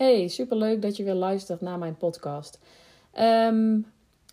Hey, 0.00 0.28
superleuk 0.28 0.82
dat 0.82 0.96
je 0.96 1.04
weer 1.04 1.14
luistert 1.14 1.60
naar 1.60 1.78
mijn 1.78 1.96
podcast. 1.96 2.58
Ehm, 3.12 3.78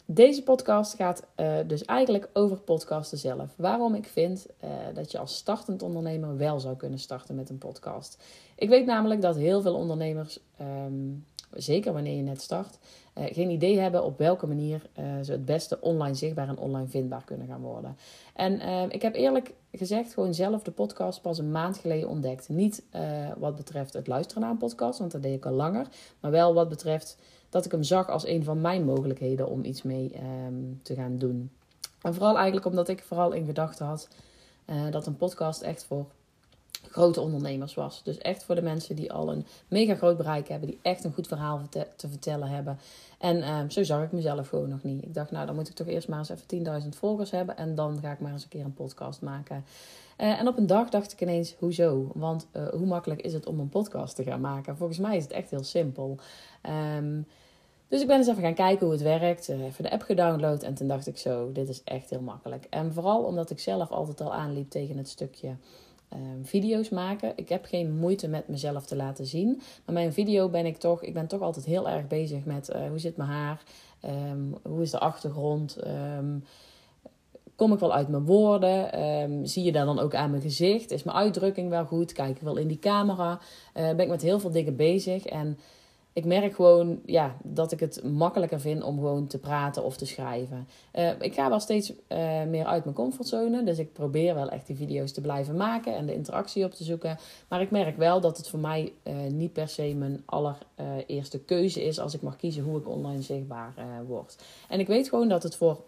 deze 0.05 0.43
podcast 0.43 0.95
gaat 0.95 1.23
uh, 1.37 1.57
dus 1.67 1.85
eigenlijk 1.85 2.29
over 2.33 2.57
podcasten 2.57 3.17
zelf. 3.17 3.53
Waarom 3.55 3.95
ik 3.95 4.05
vind 4.05 4.47
uh, 4.63 4.69
dat 4.93 5.11
je 5.11 5.17
als 5.17 5.35
startend 5.35 5.81
ondernemer 5.81 6.37
wel 6.37 6.59
zou 6.59 6.75
kunnen 6.75 6.99
starten 6.99 7.35
met 7.35 7.49
een 7.49 7.57
podcast. 7.57 8.23
Ik 8.55 8.69
weet 8.69 8.85
namelijk 8.85 9.21
dat 9.21 9.35
heel 9.35 9.61
veel 9.61 9.75
ondernemers, 9.75 10.39
um, 10.61 11.25
zeker 11.51 11.93
wanneer 11.93 12.15
je 12.15 12.21
net 12.21 12.41
start, 12.41 12.77
uh, 13.17 13.23
geen 13.25 13.49
idee 13.49 13.79
hebben 13.79 14.03
op 14.03 14.17
welke 14.17 14.47
manier 14.47 14.81
ze 15.23 15.31
het 15.31 15.45
beste 15.45 15.81
online 15.81 16.15
zichtbaar 16.15 16.47
en 16.47 16.57
online 16.57 16.87
vindbaar 16.87 17.23
kunnen 17.23 17.47
gaan 17.47 17.61
worden. 17.61 17.97
En 18.33 18.59
ehm, 18.59 18.89
ik 18.89 19.01
heb 19.01 19.15
eerlijk 19.15 19.53
gezegd 19.71 20.13
gewoon 20.13 20.33
zelf 20.33 20.61
de 20.61 20.71
podcast 20.71 21.21
pas 21.21 21.37
een 21.37 21.51
maand 21.51 21.77
geleden 21.77 22.09
ontdekt. 22.09 22.49
Niet 22.49 22.83
wat 23.37 23.55
betreft 23.55 23.93
het 23.93 24.07
luisteren 24.07 24.41
naar 24.41 24.51
een 24.51 24.57
podcast, 24.57 24.99
want 24.99 25.11
dat 25.11 25.23
deed 25.23 25.35
ik 25.35 25.45
al 25.45 25.53
langer. 25.53 25.87
Maar 26.19 26.31
wel 26.31 26.53
wat 26.53 26.69
betreft 26.69 27.17
dat 27.49 27.65
ik 27.65 27.71
hem 27.71 27.83
zag 27.83 28.09
als 28.09 28.27
een 28.27 28.43
van 28.43 28.61
mijn 28.61 28.85
mogelijkheden 28.85 29.49
om 29.49 29.63
iets 29.63 29.83
mee 29.83 30.11
um, 30.47 30.79
te 30.83 30.95
gaan 30.95 31.17
doen. 31.17 31.51
En 32.01 32.13
vooral 32.13 32.35
eigenlijk 32.35 32.65
omdat 32.65 32.87
ik 32.87 33.03
vooral 33.03 33.31
in 33.31 33.45
gedachten 33.45 33.85
had 33.85 34.07
dat 34.91 35.07
een 35.07 35.17
podcast 35.17 35.61
echt 35.61 35.83
voor 35.83 36.05
grote 36.91 37.21
ondernemers 37.21 37.73
was. 37.73 38.03
Dus 38.03 38.17
echt 38.17 38.43
voor 38.43 38.55
de 38.55 38.61
mensen 38.61 38.95
die 38.95 39.11
al 39.11 39.31
een 39.31 39.45
mega 39.67 39.95
groot 39.95 40.17
bereik 40.17 40.47
hebben, 40.47 40.69
die 40.69 40.79
echt 40.81 41.03
een 41.03 41.13
goed 41.13 41.27
verhaal 41.27 41.61
te 41.95 42.07
vertellen 42.09 42.49
hebben. 42.49 42.79
En 43.19 43.49
um, 43.53 43.69
zo 43.69 43.83
zag 43.83 44.03
ik 44.03 44.11
mezelf 44.11 44.47
gewoon 44.47 44.69
nog 44.69 44.83
niet. 44.83 45.03
Ik 45.03 45.13
dacht, 45.13 45.31
nou 45.31 45.45
dan 45.45 45.55
moet 45.55 45.69
ik 45.69 45.75
toch 45.75 45.87
eerst 45.87 46.07
maar 46.07 46.19
eens 46.19 46.29
even 46.29 46.83
10.000 46.83 46.89
volgers 46.89 47.31
hebben 47.31 47.57
en 47.57 47.75
dan 47.75 47.99
ga 48.01 48.11
ik 48.11 48.19
maar 48.19 48.31
eens 48.31 48.43
een 48.43 48.49
keer 48.49 48.65
een 48.65 48.73
podcast 48.73 49.21
maken. 49.21 49.65
Uh, 50.17 50.39
en 50.39 50.47
op 50.47 50.57
een 50.57 50.67
dag 50.67 50.89
dacht 50.89 51.11
ik 51.11 51.21
ineens, 51.21 51.55
hoezo? 51.59 52.11
Want 52.13 52.47
uh, 52.53 52.67
hoe 52.67 52.85
makkelijk 52.85 53.21
is 53.21 53.33
het 53.33 53.45
om 53.45 53.59
een 53.59 53.69
podcast 53.69 54.15
te 54.15 54.23
gaan 54.23 54.41
maken? 54.41 54.77
Volgens 54.77 54.99
mij 54.99 55.17
is 55.17 55.23
het 55.23 55.31
echt 55.31 55.49
heel 55.49 55.63
simpel. 55.63 56.17
Um, 56.97 57.25
dus 57.87 58.01
ik 58.01 58.07
ben 58.07 58.17
eens 58.17 58.27
even 58.27 58.43
gaan 58.43 58.53
kijken 58.53 58.85
hoe 58.85 58.95
het 58.95 59.03
werkt. 59.03 59.49
Uh, 59.49 59.65
even 59.65 59.83
de 59.83 59.91
app 59.91 60.01
gedownload 60.01 60.63
en 60.63 60.73
toen 60.73 60.87
dacht 60.87 61.07
ik 61.07 61.17
zo, 61.17 61.51
dit 61.51 61.69
is 61.69 61.83
echt 61.83 62.09
heel 62.09 62.21
makkelijk. 62.21 62.67
En 62.69 62.93
vooral 62.93 63.23
omdat 63.23 63.49
ik 63.49 63.59
zelf 63.59 63.91
altijd 63.91 64.21
al 64.21 64.33
aanliep 64.33 64.69
tegen 64.69 64.97
het 64.97 65.09
stukje 65.09 65.55
um, 66.13 66.45
video's 66.45 66.89
maken. 66.89 67.33
Ik 67.35 67.49
heb 67.49 67.65
geen 67.65 67.97
moeite 67.97 68.27
met 68.27 68.47
mezelf 68.47 68.85
te 68.85 68.95
laten 68.95 69.25
zien. 69.25 69.61
Maar 69.85 69.93
mijn 69.93 70.13
video 70.13 70.49
ben 70.49 70.65
ik 70.65 70.77
toch, 70.77 71.03
ik 71.03 71.13
ben 71.13 71.27
toch 71.27 71.41
altijd 71.41 71.65
heel 71.65 71.89
erg 71.89 72.07
bezig 72.07 72.45
met 72.45 72.69
uh, 72.69 72.87
hoe 72.87 72.99
zit 72.99 73.17
mijn 73.17 73.29
haar? 73.29 73.63
Um, 74.31 74.55
hoe 74.61 74.81
is 74.81 74.91
de 74.91 74.99
achtergrond? 74.99 75.77
Um, 75.87 76.43
kom 77.55 77.73
ik 77.73 77.79
wel 77.79 77.93
uit 77.93 78.07
mijn 78.07 78.25
woorden? 78.25 79.47
Zie 79.47 79.63
je 79.63 79.71
daar 79.71 79.85
dan 79.85 79.99
ook 79.99 80.15
aan 80.15 80.29
mijn 80.29 80.41
gezicht? 80.41 80.91
Is 80.91 81.03
mijn 81.03 81.17
uitdrukking 81.17 81.69
wel 81.69 81.85
goed? 81.85 82.13
Kijk 82.13 82.35
ik 82.35 82.41
wel 82.41 82.57
in 82.57 82.67
die 82.67 82.79
camera? 82.79 83.39
Uh, 83.77 83.83
ben 83.83 83.99
ik 83.99 84.07
met 84.07 84.21
heel 84.21 84.39
veel 84.39 84.51
dingen 84.51 84.75
bezig. 84.75 85.25
En 85.25 85.57
ik 86.17 86.25
merk 86.25 86.55
gewoon 86.55 86.99
ja, 87.05 87.37
dat 87.43 87.71
ik 87.71 87.79
het 87.79 88.03
makkelijker 88.03 88.59
vind 88.59 88.83
om 88.83 88.95
gewoon 88.95 89.27
te 89.27 89.37
praten 89.37 89.83
of 89.83 89.97
te 89.97 90.05
schrijven. 90.05 90.67
Uh, 90.93 91.11
ik 91.19 91.33
ga 91.33 91.49
wel 91.49 91.59
steeds 91.59 91.89
uh, 91.89 92.43
meer 92.43 92.65
uit 92.65 92.83
mijn 92.83 92.95
comfortzone. 92.95 93.63
Dus 93.63 93.77
ik 93.77 93.93
probeer 93.93 94.35
wel 94.35 94.49
echt 94.49 94.67
die 94.67 94.75
video's 94.75 95.11
te 95.11 95.21
blijven 95.21 95.55
maken 95.55 95.95
en 95.95 96.05
de 96.05 96.13
interactie 96.13 96.65
op 96.65 96.71
te 96.71 96.83
zoeken. 96.83 97.17
Maar 97.47 97.61
ik 97.61 97.71
merk 97.71 97.97
wel 97.97 98.21
dat 98.21 98.37
het 98.37 98.47
voor 98.47 98.59
mij 98.59 98.93
uh, 99.03 99.13
niet 99.31 99.53
per 99.53 99.67
se 99.67 99.93
mijn 99.95 100.23
allereerste 100.25 101.39
keuze 101.39 101.83
is 101.83 101.99
als 101.99 102.13
ik 102.13 102.21
mag 102.21 102.35
kiezen 102.35 102.63
hoe 102.63 102.77
ik 102.77 102.87
online 102.87 103.21
zichtbaar 103.21 103.73
word. 104.07 104.35
En 104.69 104.79
ik 104.79 104.87
weet 104.87 105.09
gewoon 105.09 105.27
dat 105.27 105.43
het 105.43 105.55
voor 105.55 105.81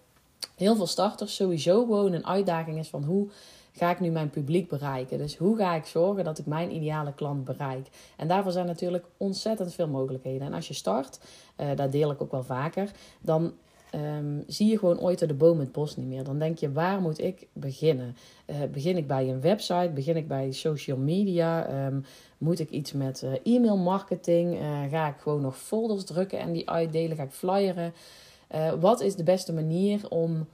heel 0.55 0.75
veel 0.75 0.87
starters 0.87 1.35
sowieso 1.35 1.79
gewoon 1.79 2.13
een 2.13 2.25
uitdaging 2.25 2.77
is 2.77 2.89
van 2.89 3.03
hoe 3.03 3.27
ga 3.71 3.91
ik 3.91 3.99
nu 3.99 4.09
mijn 4.09 4.29
publiek 4.29 4.69
bereiken? 4.69 5.17
Dus 5.17 5.37
hoe 5.37 5.57
ga 5.57 5.75
ik 5.75 5.85
zorgen 5.85 6.23
dat 6.23 6.37
ik 6.37 6.45
mijn 6.45 6.75
ideale 6.75 7.13
klant 7.13 7.43
bereik? 7.43 7.87
En 8.17 8.27
daarvoor 8.27 8.51
zijn 8.51 8.65
natuurlijk 8.65 9.05
ontzettend 9.17 9.73
veel 9.73 9.87
mogelijkheden. 9.87 10.47
En 10.47 10.53
als 10.53 10.67
je 10.67 10.73
start, 10.73 11.19
uh, 11.57 11.67
dat 11.75 11.91
deel 11.91 12.11
ik 12.11 12.21
ook 12.21 12.31
wel 12.31 12.43
vaker, 12.43 12.91
dan 13.21 13.53
um, 13.95 14.43
zie 14.47 14.69
je 14.69 14.77
gewoon 14.77 14.99
ooit 14.99 15.27
de 15.27 15.33
boom 15.33 15.59
het 15.59 15.71
bos 15.71 15.97
niet 15.97 16.07
meer. 16.07 16.23
Dan 16.23 16.39
denk 16.39 16.57
je, 16.57 16.71
waar 16.71 17.01
moet 17.01 17.19
ik 17.19 17.47
beginnen? 17.53 18.15
Uh, 18.45 18.55
begin 18.71 18.97
ik 18.97 19.07
bij 19.07 19.29
een 19.29 19.41
website? 19.41 19.91
Begin 19.93 20.15
ik 20.15 20.27
bij 20.27 20.51
social 20.51 20.97
media? 20.97 21.85
Um, 21.85 22.05
moet 22.37 22.59
ik 22.59 22.69
iets 22.69 22.93
met 22.93 23.21
uh, 23.23 23.55
e-mail 23.55 23.77
marketing? 23.77 24.57
ga 24.89 25.07
ik 25.07 25.19
gewoon 25.19 25.41
nog 25.41 25.57
folders 25.57 26.03
drukken 26.03 26.39
en 26.39 26.51
die 26.51 26.69
uitdelen? 26.69 27.17
Ga 27.17 27.23
ik 27.23 27.31
flyeren? 27.31 27.93
wat 28.79 29.01
is 29.01 29.15
de 29.15 29.23
beste 29.23 29.53
manier 29.53 30.09
om 30.09 30.47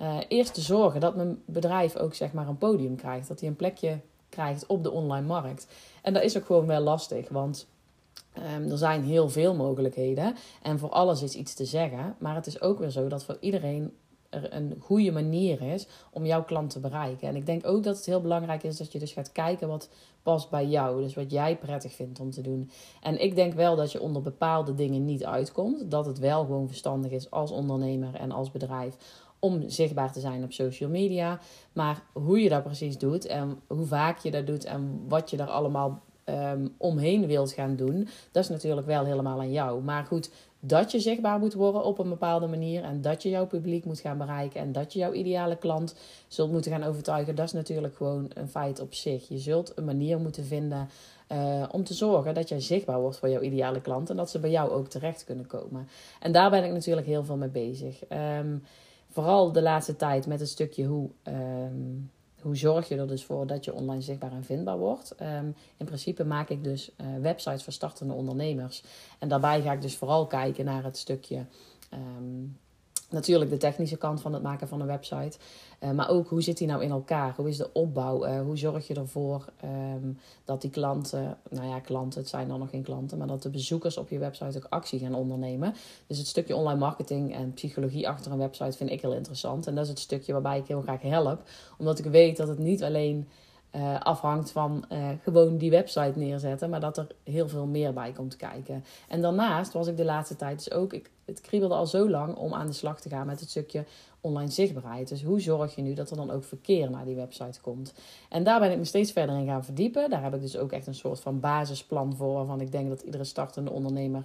uh, 0.00 0.16
eerst 0.28 0.54
te 0.54 0.60
zorgen 0.60 1.00
dat 1.00 1.16
mijn 1.16 1.42
bedrijf 1.44 1.96
ook 1.96 2.14
zeg 2.14 2.32
maar 2.32 2.48
een 2.48 2.58
podium 2.58 2.96
krijgt. 2.96 3.28
Dat 3.28 3.40
hij 3.40 3.48
een 3.48 3.56
plekje 3.56 4.00
krijgt 4.28 4.66
op 4.66 4.82
de 4.82 4.90
online 4.90 5.26
markt. 5.26 5.66
En 6.02 6.12
dat 6.12 6.22
is 6.22 6.36
ook 6.36 6.46
gewoon 6.46 6.66
wel 6.66 6.80
lastig, 6.80 7.28
want 7.28 7.66
um, 8.56 8.70
er 8.70 8.78
zijn 8.78 9.04
heel 9.04 9.28
veel 9.28 9.54
mogelijkheden. 9.54 10.34
En 10.62 10.78
voor 10.78 10.90
alles 10.90 11.22
is 11.22 11.34
iets 11.34 11.54
te 11.54 11.64
zeggen. 11.64 12.16
Maar 12.18 12.34
het 12.34 12.46
is 12.46 12.60
ook 12.60 12.78
weer 12.78 12.90
zo 12.90 13.08
dat 13.08 13.24
voor 13.24 13.36
iedereen 13.40 13.92
er 14.32 14.54
een 14.54 14.76
goede 14.80 15.10
manier 15.10 15.62
is 15.62 15.86
om 16.10 16.26
jouw 16.26 16.44
klant 16.44 16.70
te 16.70 16.80
bereiken. 16.80 17.28
En 17.28 17.36
ik 17.36 17.46
denk 17.46 17.66
ook 17.66 17.82
dat 17.82 17.96
het 17.96 18.06
heel 18.06 18.20
belangrijk 18.20 18.62
is 18.62 18.76
dat 18.76 18.92
je 18.92 18.98
dus 18.98 19.12
gaat 19.12 19.32
kijken 19.32 19.68
wat 19.68 19.88
past 20.22 20.50
bij 20.50 20.66
jou. 20.66 21.02
Dus 21.02 21.14
wat 21.14 21.30
jij 21.30 21.56
prettig 21.56 21.92
vindt 21.92 22.20
om 22.20 22.30
te 22.30 22.40
doen. 22.40 22.70
En 23.02 23.22
ik 23.22 23.34
denk 23.34 23.54
wel 23.54 23.76
dat 23.76 23.92
je 23.92 24.00
onder 24.00 24.22
bepaalde 24.22 24.74
dingen 24.74 25.04
niet 25.04 25.24
uitkomt. 25.24 25.90
Dat 25.90 26.06
het 26.06 26.18
wel 26.18 26.44
gewoon 26.44 26.66
verstandig 26.66 27.10
is 27.10 27.30
als 27.30 27.50
ondernemer 27.50 28.14
en 28.14 28.32
als 28.32 28.50
bedrijf 28.50 28.96
om 29.44 29.68
zichtbaar 29.68 30.12
te 30.12 30.20
zijn 30.20 30.44
op 30.44 30.52
social 30.52 30.90
media. 30.90 31.40
Maar 31.72 32.02
hoe 32.12 32.40
je 32.40 32.48
dat 32.48 32.62
precies 32.62 32.98
doet 32.98 33.26
en 33.26 33.58
hoe 33.66 33.86
vaak 33.86 34.18
je 34.18 34.30
dat 34.30 34.46
doet 34.46 34.64
en 34.64 35.04
wat 35.08 35.30
je 35.30 35.36
daar 35.36 35.50
allemaal 35.50 36.02
um, 36.24 36.74
omheen 36.76 37.26
wilt 37.26 37.52
gaan 37.52 37.76
doen, 37.76 38.08
dat 38.32 38.42
is 38.42 38.48
natuurlijk 38.48 38.86
wel 38.86 39.04
helemaal 39.04 39.40
aan 39.40 39.52
jou. 39.52 39.82
Maar 39.82 40.04
goed, 40.04 40.30
dat 40.60 40.92
je 40.92 41.00
zichtbaar 41.00 41.38
moet 41.38 41.54
worden 41.54 41.84
op 41.84 41.98
een 41.98 42.08
bepaalde 42.08 42.46
manier 42.46 42.82
en 42.82 43.00
dat 43.00 43.22
je 43.22 43.28
jouw 43.28 43.46
publiek 43.46 43.84
moet 43.84 44.00
gaan 44.00 44.18
bereiken 44.18 44.60
en 44.60 44.72
dat 44.72 44.92
je 44.92 44.98
jouw 44.98 45.12
ideale 45.12 45.56
klant 45.56 45.94
zult 46.28 46.52
moeten 46.52 46.72
gaan 46.72 46.82
overtuigen, 46.82 47.34
dat 47.34 47.46
is 47.46 47.52
natuurlijk 47.52 47.96
gewoon 47.96 48.30
een 48.34 48.48
feit 48.48 48.80
op 48.80 48.94
zich. 48.94 49.28
Je 49.28 49.38
zult 49.38 49.72
een 49.74 49.84
manier 49.84 50.18
moeten 50.18 50.44
vinden 50.44 50.88
uh, 51.32 51.64
om 51.70 51.84
te 51.84 51.94
zorgen 51.94 52.34
dat 52.34 52.48
jij 52.48 52.60
zichtbaar 52.60 53.00
wordt 53.00 53.18
voor 53.18 53.28
jouw 53.28 53.40
ideale 53.40 53.80
klant 53.80 54.10
en 54.10 54.16
dat 54.16 54.30
ze 54.30 54.38
bij 54.38 54.50
jou 54.50 54.70
ook 54.70 54.88
terecht 54.88 55.24
kunnen 55.24 55.46
komen. 55.46 55.88
En 56.20 56.32
daar 56.32 56.50
ben 56.50 56.64
ik 56.64 56.72
natuurlijk 56.72 57.06
heel 57.06 57.24
veel 57.24 57.36
mee 57.36 57.48
bezig. 57.48 58.02
Um, 58.38 58.62
vooral 59.12 59.52
de 59.52 59.62
laatste 59.62 59.96
tijd 59.96 60.26
met 60.26 60.40
een 60.40 60.46
stukje 60.46 60.84
hoe, 60.84 61.10
um, 61.22 62.10
hoe 62.40 62.56
zorg 62.56 62.88
je 62.88 62.96
er 62.96 63.08
dus 63.08 63.24
voor 63.24 63.46
dat 63.46 63.64
je 63.64 63.74
online 63.74 64.02
zichtbaar 64.02 64.32
en 64.32 64.44
vindbaar 64.44 64.78
wordt. 64.78 65.14
Um, 65.20 65.54
in 65.76 65.86
principe 65.86 66.24
maak 66.24 66.48
ik 66.48 66.64
dus 66.64 66.90
uh, 67.00 67.06
websites 67.20 67.64
voor 67.64 67.72
startende 67.72 68.14
ondernemers. 68.14 68.82
En 69.18 69.28
daarbij 69.28 69.62
ga 69.62 69.72
ik 69.72 69.82
dus 69.82 69.96
vooral 69.96 70.26
kijken 70.26 70.64
naar 70.64 70.84
het 70.84 70.96
stukje 70.96 71.44
um, 71.94 72.58
natuurlijk 73.12 73.50
de 73.50 73.56
technische 73.56 73.96
kant 73.96 74.20
van 74.20 74.32
het 74.32 74.42
maken 74.42 74.68
van 74.68 74.80
een 74.80 74.86
website. 74.86 75.38
Uh, 75.80 75.90
maar 75.90 76.08
ook 76.08 76.28
hoe 76.28 76.42
zit 76.42 76.58
die 76.58 76.66
nou 76.66 76.82
in 76.82 76.90
elkaar? 76.90 77.34
Hoe 77.36 77.48
is 77.48 77.56
de 77.56 77.72
opbouw? 77.72 78.26
Uh, 78.26 78.40
hoe 78.40 78.56
zorg 78.56 78.86
je 78.86 78.94
ervoor 78.94 79.44
um, 79.64 80.18
dat 80.44 80.60
die 80.60 80.70
klanten, 80.70 81.36
nou 81.50 81.68
ja, 81.68 81.80
klanten, 81.80 82.20
het 82.20 82.28
zijn 82.28 82.48
dan 82.48 82.58
nog 82.58 82.70
geen 82.70 82.82
klanten, 82.82 83.18
maar 83.18 83.26
dat 83.26 83.42
de 83.42 83.50
bezoekers 83.50 83.96
op 83.96 84.08
je 84.08 84.18
website 84.18 84.56
ook 84.56 84.66
actie 84.68 84.98
gaan 84.98 85.14
ondernemen. 85.14 85.74
Dus 86.06 86.18
het 86.18 86.26
stukje 86.26 86.56
online 86.56 86.78
marketing 86.78 87.34
en 87.34 87.52
psychologie 87.52 88.08
achter 88.08 88.32
een 88.32 88.38
website 88.38 88.76
vind 88.76 88.90
ik 88.90 89.00
heel 89.00 89.14
interessant. 89.14 89.66
En 89.66 89.74
dat 89.74 89.84
is 89.84 89.90
het 89.90 89.98
stukje 89.98 90.32
waarbij 90.32 90.58
ik 90.58 90.66
heel 90.66 90.82
graag 90.82 91.02
help, 91.02 91.42
omdat 91.78 91.98
ik 91.98 92.04
weet 92.04 92.36
dat 92.36 92.48
het 92.48 92.58
niet 92.58 92.82
alleen 92.82 93.28
uh, 93.76 94.00
afhangt 94.00 94.50
van 94.50 94.84
uh, 94.92 95.08
gewoon 95.22 95.56
die 95.56 95.70
website 95.70 96.18
neerzetten, 96.18 96.70
maar 96.70 96.80
dat 96.80 96.96
er 96.96 97.06
heel 97.24 97.48
veel 97.48 97.66
meer 97.66 97.92
bij 97.92 98.12
komt 98.12 98.36
kijken. 98.36 98.84
En 99.08 99.22
daarnaast 99.22 99.72
was 99.72 99.86
ik 99.86 99.96
de 99.96 100.04
laatste 100.04 100.36
tijd 100.36 100.64
dus 100.64 100.72
ook, 100.72 100.92
ik, 100.92 101.10
het 101.24 101.40
kriebelde 101.40 101.74
al 101.74 101.86
zo 101.86 102.10
lang 102.10 102.36
om 102.36 102.54
aan 102.54 102.66
de 102.66 102.72
slag 102.72 103.00
te 103.00 103.08
gaan 103.08 103.26
met 103.26 103.40
het 103.40 103.50
stukje 103.50 103.84
online 104.20 104.50
zichtbaarheid. 104.50 105.08
Dus 105.08 105.22
hoe 105.22 105.40
zorg 105.40 105.74
je 105.74 105.82
nu 105.82 105.94
dat 105.94 106.10
er 106.10 106.16
dan 106.16 106.30
ook 106.30 106.44
verkeer 106.44 106.90
naar 106.90 107.04
die 107.04 107.14
website 107.14 107.60
komt? 107.60 107.94
En 108.28 108.44
daar 108.44 108.60
ben 108.60 108.70
ik 108.70 108.78
me 108.78 108.84
steeds 108.84 109.12
verder 109.12 109.36
in 109.36 109.46
gaan 109.46 109.64
verdiepen. 109.64 110.10
Daar 110.10 110.22
heb 110.22 110.34
ik 110.34 110.40
dus 110.40 110.56
ook 110.56 110.72
echt 110.72 110.86
een 110.86 110.94
soort 110.94 111.20
van 111.20 111.40
basisplan 111.40 112.16
voor, 112.16 112.32
waarvan 112.32 112.60
ik 112.60 112.72
denk 112.72 112.88
dat 112.88 113.02
iedere 113.02 113.24
startende 113.24 113.70
ondernemer 113.70 114.24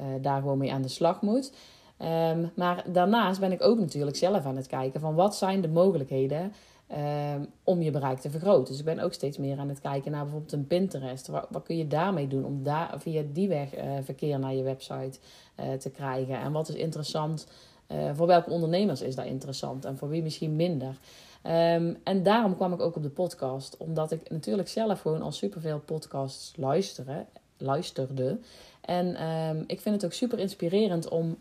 uh, 0.00 0.06
daar 0.20 0.40
gewoon 0.40 0.58
mee 0.58 0.72
aan 0.72 0.82
de 0.82 0.88
slag 0.88 1.22
moet. 1.22 1.52
Um, 1.98 2.50
maar 2.56 2.84
daarnaast 2.92 3.40
ben 3.40 3.52
ik 3.52 3.62
ook 3.62 3.78
natuurlijk 3.78 4.16
zelf 4.16 4.44
aan 4.44 4.56
het 4.56 4.66
kijken 4.66 5.00
van 5.00 5.14
wat 5.14 5.36
zijn 5.36 5.60
de 5.60 5.68
mogelijkheden 5.68 6.52
Um, 6.92 7.46
om 7.64 7.82
je 7.82 7.90
bereik 7.90 8.18
te 8.18 8.30
vergroten. 8.30 8.66
Dus 8.66 8.78
ik 8.78 8.84
ben 8.84 8.98
ook 8.98 9.12
steeds 9.12 9.38
meer 9.38 9.58
aan 9.58 9.68
het 9.68 9.80
kijken 9.80 10.10
naar 10.10 10.22
bijvoorbeeld 10.22 10.52
een 10.52 10.66
Pinterest. 10.66 11.26
Wat, 11.26 11.46
wat 11.50 11.62
kun 11.62 11.76
je 11.76 11.86
daarmee 11.86 12.28
doen 12.28 12.44
om 12.44 12.62
daar 12.62 12.94
via 12.98 13.22
die 13.32 13.48
weg 13.48 13.76
uh, 13.76 13.82
verkeer 14.02 14.38
naar 14.38 14.54
je 14.54 14.62
website 14.62 15.18
uh, 15.60 15.72
te 15.72 15.90
krijgen? 15.90 16.38
En 16.40 16.52
wat 16.52 16.68
is 16.68 16.74
interessant? 16.74 17.46
Uh, 17.88 18.10
voor 18.14 18.26
welke 18.26 18.50
ondernemers 18.50 19.02
is 19.02 19.14
dat 19.14 19.24
interessant 19.24 19.84
en 19.84 19.96
voor 19.96 20.08
wie 20.08 20.22
misschien 20.22 20.56
minder? 20.56 20.98
Um, 21.46 21.96
en 22.04 22.22
daarom 22.22 22.56
kwam 22.56 22.72
ik 22.72 22.80
ook 22.80 22.96
op 22.96 23.02
de 23.02 23.08
podcast, 23.08 23.76
omdat 23.76 24.12
ik 24.12 24.30
natuurlijk 24.30 24.68
zelf 24.68 25.00
gewoon 25.00 25.22
al 25.22 25.32
superveel 25.32 25.80
podcasts 25.80 26.56
luisteren, 26.56 27.26
luisterde. 27.56 28.38
En 28.80 29.28
um, 29.28 29.64
ik 29.66 29.80
vind 29.80 29.94
het 29.94 30.04
ook 30.04 30.12
super 30.12 30.38
inspirerend 30.38 31.08
om 31.08 31.36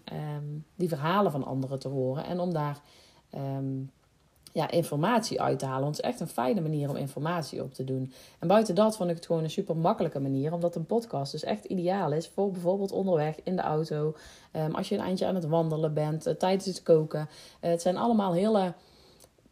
die 0.75 0.89
verhalen 0.89 1.31
van 1.31 1.45
anderen 1.45 1.79
te 1.79 1.87
horen 1.87 2.25
en 2.25 2.39
om 2.39 2.53
daar 2.53 2.81
ja, 4.53 4.71
informatie 4.71 5.41
uit 5.41 5.59
te 5.59 5.65
halen. 5.65 5.83
Want 5.83 5.97
het 5.97 6.05
is 6.05 6.11
echt 6.11 6.19
een 6.19 6.27
fijne 6.27 6.61
manier 6.61 6.89
om 6.89 6.95
informatie 6.95 7.63
op 7.63 7.73
te 7.73 7.83
doen. 7.83 8.13
En 8.39 8.47
buiten 8.47 8.75
dat 8.75 8.95
vond 8.95 9.09
ik 9.09 9.15
het 9.15 9.25
gewoon 9.25 9.43
een 9.43 9.49
super 9.49 9.77
makkelijke 9.77 10.19
manier. 10.19 10.53
Omdat 10.53 10.75
een 10.75 10.85
podcast 10.85 11.31
dus 11.31 11.43
echt 11.43 11.65
ideaal 11.65 12.11
is 12.11 12.27
voor 12.27 12.51
bijvoorbeeld 12.51 12.91
onderweg 12.91 13.35
in 13.43 13.55
de 13.55 13.61
auto. 13.61 14.15
Um, 14.55 14.75
als 14.75 14.89
je 14.89 14.95
een 14.95 15.01
eindje 15.01 15.25
aan 15.25 15.35
het 15.35 15.45
wandelen 15.45 15.93
bent, 15.93 16.27
uh, 16.27 16.33
tijdens 16.33 16.65
het 16.65 16.83
koken. 16.83 17.19
Uh, 17.19 17.69
het 17.69 17.81
zijn 17.81 17.97
allemaal 17.97 18.33
hele 18.33 18.73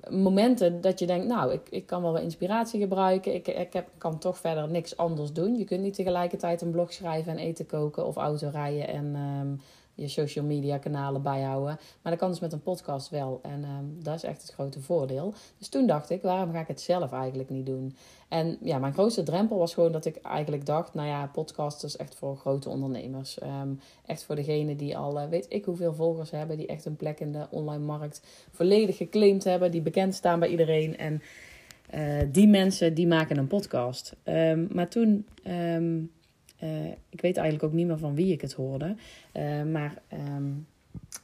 momenten 0.09 0.81
dat 0.81 0.99
je 0.99 1.05
denkt, 1.05 1.27
nou, 1.27 1.53
ik, 1.53 1.69
ik 1.69 1.85
kan 1.85 2.01
wel 2.01 2.11
wat 2.11 2.21
inspiratie 2.21 2.79
gebruiken. 2.81 3.33
Ik, 3.33 3.47
ik 3.47 3.73
heb, 3.73 3.87
kan 3.97 4.17
toch 4.17 4.37
verder 4.37 4.69
niks 4.69 4.97
anders 4.97 5.33
doen. 5.33 5.57
Je 5.57 5.65
kunt 5.65 5.81
niet 5.81 5.93
tegelijkertijd 5.93 6.61
een 6.61 6.71
blog 6.71 6.93
schrijven 6.93 7.31
en 7.31 7.37
eten 7.37 7.65
koken 7.65 8.05
of 8.05 8.15
autorijden 8.15 8.87
en 8.87 9.15
um, 9.15 9.61
je 10.01 10.07
social 10.07 10.45
media 10.45 10.77
kanalen 10.77 11.21
bijhouden. 11.21 11.79
Maar 12.01 12.11
dat 12.11 12.21
kan 12.21 12.29
dus 12.29 12.39
met 12.39 12.53
een 12.53 12.61
podcast 12.61 13.09
wel. 13.09 13.39
En 13.41 13.63
um, 13.63 14.03
dat 14.03 14.15
is 14.15 14.23
echt 14.23 14.41
het 14.41 14.51
grote 14.51 14.81
voordeel. 14.81 15.33
Dus 15.57 15.69
toen 15.69 15.87
dacht 15.87 16.09
ik, 16.09 16.21
waarom 16.21 16.51
ga 16.51 16.59
ik 16.59 16.67
het 16.67 16.81
zelf 16.81 17.11
eigenlijk 17.11 17.49
niet 17.49 17.65
doen? 17.65 17.95
En 18.27 18.57
ja, 18.61 18.77
mijn 18.77 18.93
grootste 18.93 19.23
drempel 19.23 19.57
was 19.57 19.73
gewoon 19.73 19.91
dat 19.91 20.05
ik 20.05 20.15
eigenlijk 20.15 20.65
dacht, 20.65 20.93
nou 20.93 21.07
ja, 21.07 21.27
podcast 21.27 21.83
is 21.83 21.97
echt 21.97 22.15
voor 22.15 22.37
grote 22.37 22.69
ondernemers. 22.69 23.41
Um, 23.43 23.79
echt 24.05 24.23
voor 24.23 24.35
degene 24.35 24.75
die 24.75 24.97
al, 24.97 25.21
uh, 25.21 25.27
weet 25.27 25.45
ik 25.49 25.65
hoeveel 25.65 25.93
volgers 25.93 26.31
hebben, 26.31 26.57
die 26.57 26.67
echt 26.67 26.85
een 26.85 26.95
plek 26.95 27.19
in 27.19 27.31
de 27.31 27.47
online 27.49 27.85
markt 27.85 28.21
volledig 28.51 28.97
geclaimd 28.97 29.43
hebben, 29.43 29.71
die 29.71 29.81
bekend 29.81 30.15
staan 30.15 30.39
bij 30.39 30.49
iedereen. 30.49 30.97
En 30.97 31.21
uh, 31.95 32.21
die 32.31 32.47
mensen, 32.47 32.93
die 32.93 33.07
maken 33.07 33.37
een 33.37 33.47
podcast. 33.47 34.15
Um, 34.23 34.67
maar 34.71 34.87
toen... 34.87 35.25
Uh, 36.63 36.85
ik 37.09 37.21
weet 37.21 37.37
eigenlijk 37.37 37.63
ook 37.63 37.73
niet 37.73 37.87
meer 37.87 37.97
van 37.97 38.15
wie 38.15 38.31
ik 38.33 38.41
het 38.41 38.53
hoorde. 38.53 38.95
Uh, 39.33 39.63
maar 39.63 40.01
um, 40.13 40.67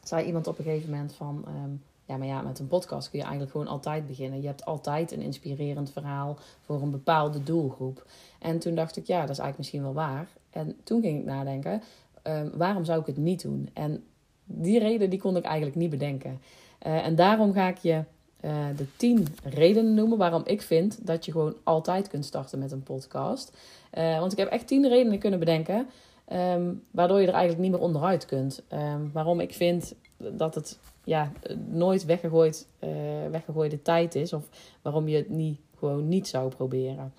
zei 0.03 0.25
iemand 0.25 0.47
op 0.47 0.57
een 0.57 0.63
gegeven 0.63 0.89
moment 0.89 1.13
van... 1.13 1.45
Um, 1.63 1.81
ja, 2.05 2.17
maar 2.17 2.27
ja, 2.27 2.41
met 2.41 2.59
een 2.59 2.67
podcast 2.67 3.09
kun 3.09 3.19
je 3.19 3.25
eigenlijk 3.25 3.55
gewoon 3.55 3.67
altijd 3.67 4.07
beginnen. 4.07 4.41
Je 4.41 4.47
hebt 4.47 4.65
altijd 4.65 5.11
een 5.11 5.21
inspirerend 5.21 5.91
verhaal 5.91 6.37
voor 6.61 6.81
een 6.81 6.91
bepaalde 6.91 7.43
doelgroep. 7.43 8.07
En 8.39 8.59
toen 8.59 8.75
dacht 8.75 8.97
ik, 8.97 9.07
ja, 9.07 9.21
dat 9.21 9.29
is 9.29 9.39
eigenlijk 9.39 9.57
misschien 9.57 9.81
wel 9.81 9.93
waar. 9.93 10.27
En 10.49 10.75
toen 10.83 11.01
ging 11.01 11.19
ik 11.19 11.25
nadenken, 11.25 11.81
um, 12.23 12.51
waarom 12.53 12.85
zou 12.85 12.99
ik 12.99 13.05
het 13.05 13.17
niet 13.17 13.41
doen? 13.41 13.69
En 13.73 14.03
die 14.45 14.79
reden 14.79 15.09
die 15.09 15.19
kon 15.19 15.37
ik 15.37 15.43
eigenlijk 15.43 15.75
niet 15.75 15.89
bedenken. 15.89 16.39
Uh, 16.87 17.05
en 17.05 17.15
daarom 17.15 17.53
ga 17.53 17.67
ik 17.67 17.77
je 17.77 18.03
uh, 18.41 18.65
de 18.75 18.85
tien 18.95 19.27
redenen 19.43 19.93
noemen 19.93 20.17
waarom 20.17 20.41
ik 20.45 20.61
vind 20.61 21.07
dat 21.07 21.25
je 21.25 21.31
gewoon 21.31 21.55
altijd 21.63 22.07
kunt 22.07 22.25
starten 22.25 22.59
met 22.59 22.71
een 22.71 22.83
podcast. 22.83 23.57
Uh, 23.97 24.19
want 24.19 24.31
ik 24.31 24.37
heb 24.37 24.49
echt 24.49 24.67
tien 24.67 24.87
redenen 24.87 25.19
kunnen 25.19 25.39
bedenken. 25.39 25.87
Um, 26.33 26.83
waardoor 26.91 27.21
je 27.21 27.27
er 27.27 27.33
eigenlijk 27.33 27.61
niet 27.61 27.71
meer 27.71 27.81
onderuit 27.81 28.25
kunt. 28.25 28.63
Um, 28.73 29.09
waarom 29.13 29.39
ik 29.39 29.53
vind 29.53 29.95
dat 30.17 30.55
het 30.55 30.79
ja, 31.03 31.31
nooit 31.69 32.05
weggegooid, 32.05 32.67
uh, 32.79 32.89
weggegooide 33.31 33.81
tijd 33.81 34.15
is. 34.15 34.33
Of 34.33 34.49
waarom 34.81 35.07
je 35.07 35.15
het 35.15 35.29
niet, 35.29 35.59
gewoon 35.77 36.07
niet 36.07 36.27
zou 36.27 36.49
proberen. 36.49 37.13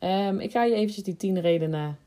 Um, 0.00 0.40
ik 0.40 0.50
ga 0.50 0.64
je 0.64 0.74
eventjes 0.74 1.04
die 1.04 1.16
tien 1.16 1.40
redenen 1.40 1.98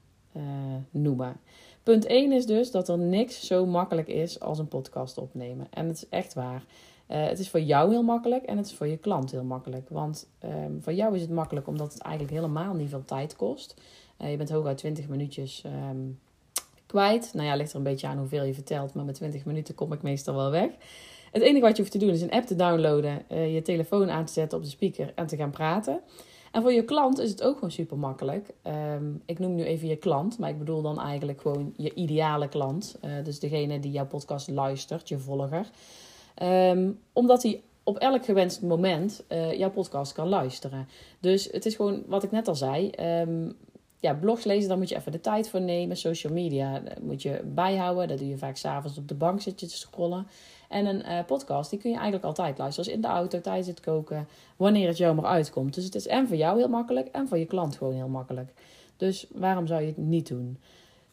noemen. 0.92 1.36
Punt 1.84 2.06
1 2.06 2.32
is 2.32 2.46
dus 2.46 2.72
dat 2.72 2.90
er 2.90 2.98
niks 2.98 3.48
zo 3.48 3.66
makkelijk 3.66 4.08
is 4.08 4.40
als 4.40 4.60
een 4.60 4.68
podcast 4.68 5.18
opnemen. 5.18 5.68
En 5.70 5.88
het 5.88 5.96
is 5.96 6.10
echt 6.10 6.34
waar. 6.34 6.64
Uh, 7.08 7.28
het 7.28 7.40
is 7.40 7.50
voor 7.50 7.60
jou 7.60 7.92
heel 7.92 8.04
makkelijk 8.04 8.44
en 8.44 8.58
het 8.58 8.66
is 8.66 8.74
voor 8.74 8.88
je 8.88 8.98
klant 8.98 9.32
heel 9.32 9.44
makkelijk. 9.44 9.90
Want 9.90 10.28
um, 10.46 10.82
voor 10.82 10.94
jou 10.94 11.16
is 11.16 11.22
het 11.22 11.30
makkelijk 11.30 11.68
omdat 11.68 11.94
het 11.94 12.02
eigenlijk 12.02 12.36
helemaal 12.36 12.74
niet 12.74 12.90
veel 12.90 13.06
tijd 13.06 13.36
kost. 13.36 13.82
Uh, 14.22 14.32
je 14.32 14.38
bent 14.38 14.50
hooguit 14.50 14.78
20 14.78 15.08
minuutjes 15.08 15.64
um, 15.90 16.20
kwijt. 16.86 17.32
Nou 17.34 17.48
ja, 17.48 17.56
ligt 17.56 17.72
er 17.72 17.78
een 17.78 17.84
beetje 17.84 18.08
aan 18.08 18.18
hoeveel 18.18 18.44
je 18.44 18.54
vertelt, 18.54 18.94
maar 18.94 19.06
met 19.06 19.16
20 19.16 19.46
minuten 19.46 19.76
kom 19.76 19.94
ik 19.94 20.02
meestal 20.02 20.36
wel 20.36 20.52
weg. 20.52 20.70
Het 21.32 21.42
enige 21.42 21.66
wat 21.66 21.76
je 21.76 21.82
hoeft 21.82 21.92
te 21.92 21.98
doen 21.98 22.10
is 22.10 22.22
een 22.22 22.32
app 22.32 22.46
te 22.46 22.56
downloaden, 22.56 23.22
uh, 23.32 23.54
je 23.54 23.62
telefoon 23.62 24.10
aan 24.10 24.26
te 24.26 24.34
zetten 24.34 24.58
op 24.58 24.64
de 24.64 24.70
speaker 24.70 25.12
en 25.16 25.28
te 25.28 25.36
gaan 25.36 25.52
praten. 25.52 26.02
En 26.52 26.62
voor 26.62 26.72
je 26.72 26.84
klant 26.84 27.20
is 27.20 27.30
het 27.30 27.44
ook 27.44 27.54
gewoon 27.54 27.72
super 27.72 27.98
makkelijk. 27.98 28.50
Um, 28.64 29.22
ik 29.26 29.40
noem 29.40 29.56
nu 29.56 29.64
even 29.64 29.88
je 29.88 29.96
klant, 29.96 30.38
maar 30.38 30.50
ik 30.50 30.58
bedoel 30.58 30.82
dan 30.82 31.00
eigenlijk 31.00 31.42
gewoon 31.42 31.74
je 31.78 31.94
ideale 31.94 32.48
klant. 32.48 33.00
dus 33.24 33.40
degene 33.40 33.80
die 33.80 33.92
jouw 33.92 34.06
podcast 34.06 34.50
luistert, 34.50 35.10
je 35.10 35.20
volger. 35.20 35.70
Um, 36.42 37.00
omdat 37.14 37.44
hij 37.44 37.62
op 37.84 37.98
elk 37.98 38.26
gewenst 38.26 38.62
moment 38.62 39.24
uh, 39.30 39.58
jouw 39.58 39.72
podcast 39.72 40.14
kan 40.14 40.28
luisteren. 40.28 40.88
Dus 41.20 41.50
het 41.52 41.66
is 41.66 41.76
gewoon 41.76 42.04
wat 42.08 42.24
ik 42.24 42.32
net 42.32 42.48
al 42.48 42.56
zei. 42.56 42.90
Um, 43.00 43.56
ja, 44.00 44.14
blogs 44.14 44.44
lezen, 44.44 44.70
daar 44.70 44.78
moet 44.78 44.90
je 44.90 44.96
even 44.96 45.12
de 45.12 45.22
tijd 45.22 45.50
voor 45.50 45.62
nemen. 45.62 45.98
Social 45.98 46.34
media 46.34 46.82
moet 47.02 47.22
je 47.22 47.42
bijhouden. 47.46 48.08
Dat 48.08 48.18
doe 48.18 48.28
je 48.28 48.38
vaak 48.38 48.58
s'avonds 48.58 48.98
op 48.98 49.08
de 49.08 49.16
bank 49.16 49.42
zit 49.42 49.60
je 49.60 49.66
te 49.66 49.78
scrollen. 49.78 50.28
En 50.70 50.86
een 50.86 51.00
uh, 51.06 51.26
podcast, 51.26 51.70
die 51.70 51.80
kun 51.80 51.90
je 51.90 51.96
eigenlijk 51.96 52.26
altijd 52.26 52.58
luisteren. 52.58 52.86
Dus 52.86 52.96
in 52.96 53.02
de 53.02 53.08
auto, 53.08 53.42
tijdens 53.42 53.68
het 53.68 53.80
koken, 53.80 54.28
wanneer 54.58 54.88
het 54.88 54.98
jou 54.98 55.16
maar 55.16 55.26
uitkomt. 55.26 55.74
Dus 55.74 55.84
het 55.84 55.96
is 55.96 56.08
en 56.08 56.28
voor 56.28 56.38
jou 56.38 56.58
heel 56.58 56.68
makkelijk 56.68 57.08
en 57.08 57.28
voor 57.28 57.38
je 57.38 57.46
klant 57.46 57.76
gewoon 57.76 57.94
heel 57.94 58.08
makkelijk. 58.08 58.54
Dus 58.98 59.28
waarom 59.32 59.68
zou 59.68 59.82
je 59.82 59.88
het 59.88 59.98
niet 59.98 60.28
doen? 60.28 60.58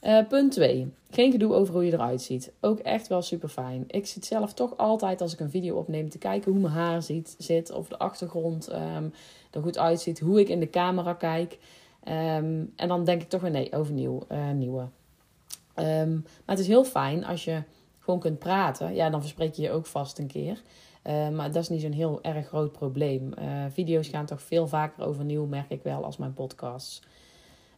Uh, 0.03 0.27
punt 0.29 0.53
2. 0.53 0.93
Geen 1.11 1.33
gedoe 1.33 1.55
over 1.55 1.75
hoe 1.75 1.85
je 1.85 1.93
eruit 1.93 2.23
ziet. 2.23 2.53
Ook 2.61 2.79
echt 2.79 3.09
wel 3.09 3.23
super 3.23 3.49
fijn. 3.49 3.85
Ik 3.87 4.07
zit 4.07 4.25
zelf 4.25 4.55
toch 4.55 4.77
altijd 4.77 5.21
als 5.21 5.33
ik 5.33 5.41
een 5.41 5.51
video 5.51 5.77
opneem 5.77 6.11
te 6.11 6.19
kijken 6.19 6.53
hoe 6.53 6.61
mijn 6.61 6.75
haar 6.75 7.03
ziet, 7.03 7.35
zit. 7.39 7.71
Of 7.73 7.89
de 7.89 7.99
achtergrond 7.99 8.73
um, 8.73 9.13
er 9.51 9.63
goed 9.63 9.79
uitziet. 9.79 10.21
Hoe 10.21 10.41
ik 10.41 10.49
in 10.49 10.61
de 10.61 10.71
camera 10.71 11.15
kijk. 11.15 11.59
Um, 12.05 12.73
en 12.77 12.89
dan 12.89 13.05
denk 13.05 13.23
ik 13.23 13.29
toch 13.29 13.41
weer 13.41 13.51
nee, 13.51 13.73
overnieuw. 13.73 14.23
Uh, 14.33 14.51
nieuwe. 14.51 14.81
Um, 15.77 16.23
maar 16.45 16.57
het 16.57 16.59
is 16.59 16.67
heel 16.67 16.85
fijn 16.85 17.25
als 17.25 17.45
je 17.45 17.63
gewoon 17.99 18.21
kunt 18.21 18.39
praten. 18.39 18.95
Ja, 18.95 19.11
dan 19.11 19.21
verspreek 19.21 19.55
je 19.55 19.63
je 19.63 19.71
ook 19.71 19.87
vast 19.87 20.19
een 20.19 20.27
keer. 20.27 20.63
Uh, 21.07 21.29
maar 21.29 21.53
dat 21.53 21.63
is 21.63 21.69
niet 21.69 21.81
zo'n 21.81 21.93
heel 21.93 22.19
erg 22.23 22.47
groot 22.47 22.73
probleem. 22.73 23.35
Video's 23.69 24.09
gaan 24.09 24.27
toch 24.27 24.43
veel 24.43 24.69
vaker 24.69 25.05
overnieuw, 25.05 25.47
merk 25.47 25.71
ik 25.71 25.83
wel, 25.83 26.05
als 26.05 26.17
mijn 26.17 26.35
podcasts. 26.35 27.03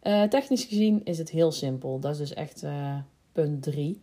Uh, 0.03 0.23
technisch 0.23 0.65
gezien 0.65 1.05
is 1.05 1.19
het 1.19 1.31
heel 1.31 1.53
simpel. 1.53 1.99
Dat 2.01 2.13
is 2.13 2.19
dus 2.19 2.35
echt 2.35 2.63
uh, 2.63 2.97
punt 3.33 3.63
3. 3.63 4.01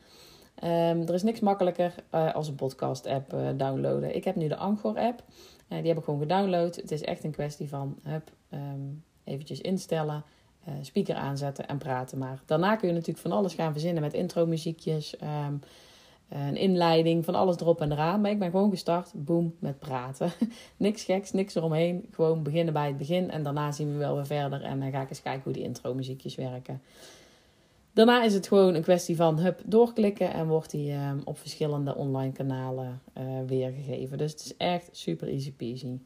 Um, 0.63 0.69
er 1.01 1.13
is 1.13 1.23
niks 1.23 1.39
makkelijker 1.39 1.93
uh, 2.15 2.35
als 2.35 2.47
een 2.47 2.55
podcast-app 2.55 3.35
downloaden. 3.57 4.15
Ik 4.15 4.23
heb 4.23 4.35
nu 4.35 4.47
de 4.47 4.55
Anchor-app. 4.55 5.23
die 5.67 5.87
heb 5.87 5.97
ik 5.97 6.03
gewoon 6.03 6.19
gedownload. 6.19 6.75
Het 6.75 6.91
is 6.91 7.01
echt 7.01 7.23
een 7.23 7.31
kwestie 7.31 7.69
van 7.69 7.99
hup, 8.03 8.31
um, 8.53 9.03
eventjes 9.23 9.61
instellen, 9.61 10.23
speaker 10.81 11.15
aanzetten 11.15 11.67
en 11.67 11.77
praten 11.77 12.17
maar. 12.17 12.41
Daarna 12.45 12.75
kun 12.75 12.87
je 12.87 12.93
natuurlijk 12.93 13.19
van 13.19 13.31
alles 13.31 13.53
gaan 13.53 13.71
verzinnen 13.71 14.01
met 14.01 14.13
intro-muziekjes, 14.13 15.15
um, 15.21 15.59
een 16.29 16.55
inleiding, 16.55 17.25
van 17.25 17.35
alles 17.35 17.55
erop 17.55 17.81
en 17.81 17.91
eraan. 17.91 18.21
Maar 18.21 18.31
ik 18.31 18.39
ben 18.39 18.51
gewoon 18.51 18.69
gestart, 18.69 19.11
boem, 19.15 19.55
met 19.59 19.79
praten. 19.79 20.31
niks 20.77 21.03
geks, 21.03 21.31
niks 21.31 21.55
eromheen. 21.55 22.05
Gewoon 22.11 22.43
beginnen 22.43 22.73
bij 22.73 22.87
het 22.87 22.97
begin 22.97 23.31
en 23.31 23.43
daarna 23.43 23.71
zien 23.71 23.91
we 23.91 23.97
wel 23.97 24.15
weer 24.15 24.25
verder. 24.25 24.63
En 24.63 24.79
dan 24.79 24.91
ga 24.91 25.01
ik 25.01 25.09
eens 25.09 25.21
kijken 25.21 25.43
hoe 25.43 25.53
die 25.53 25.63
intro 25.63 25.93
muziekjes 25.93 26.35
werken. 26.35 26.81
Daarna 27.93 28.23
is 28.23 28.33
het 28.33 28.47
gewoon 28.47 28.75
een 28.75 28.81
kwestie 28.81 29.15
van 29.15 29.39
hup, 29.39 29.61
doorklikken 29.65 30.33
en 30.33 30.47
wordt 30.47 30.71
die 30.71 30.91
uh, 30.91 31.11
op 31.23 31.37
verschillende 31.37 31.95
online 31.95 32.31
kanalen 32.31 33.01
uh, 33.17 33.23
weergegeven. 33.47 34.17
Dus 34.17 34.31
het 34.31 34.41
is 34.41 34.57
echt 34.57 34.89
super 34.91 35.27
easy 35.27 35.51
peasy. 35.51 35.99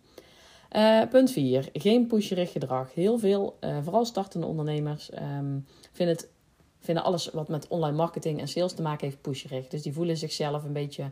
Uh, 0.75 1.01
punt 1.09 1.31
4. 1.31 1.69
Geen 1.73 2.07
pusherig 2.07 2.51
gedrag. 2.51 2.93
Heel 2.93 3.17
veel, 3.17 3.57
vooral 3.81 4.05
startende 4.05 4.45
ondernemers, 4.45 5.11
um, 5.13 5.65
vinden 5.91 6.15
het 6.15 6.29
vinden 6.83 7.03
alles 7.03 7.29
wat 7.31 7.47
met 7.47 7.67
online 7.67 7.97
marketing 7.97 8.39
en 8.39 8.47
sales 8.47 8.73
te 8.73 8.81
maken 8.81 9.05
heeft 9.05 9.21
pusherig. 9.21 9.67
Dus 9.67 9.81
die 9.81 9.93
voelen 9.93 10.17
zichzelf 10.17 10.63
een 10.63 10.73
beetje 10.73 11.03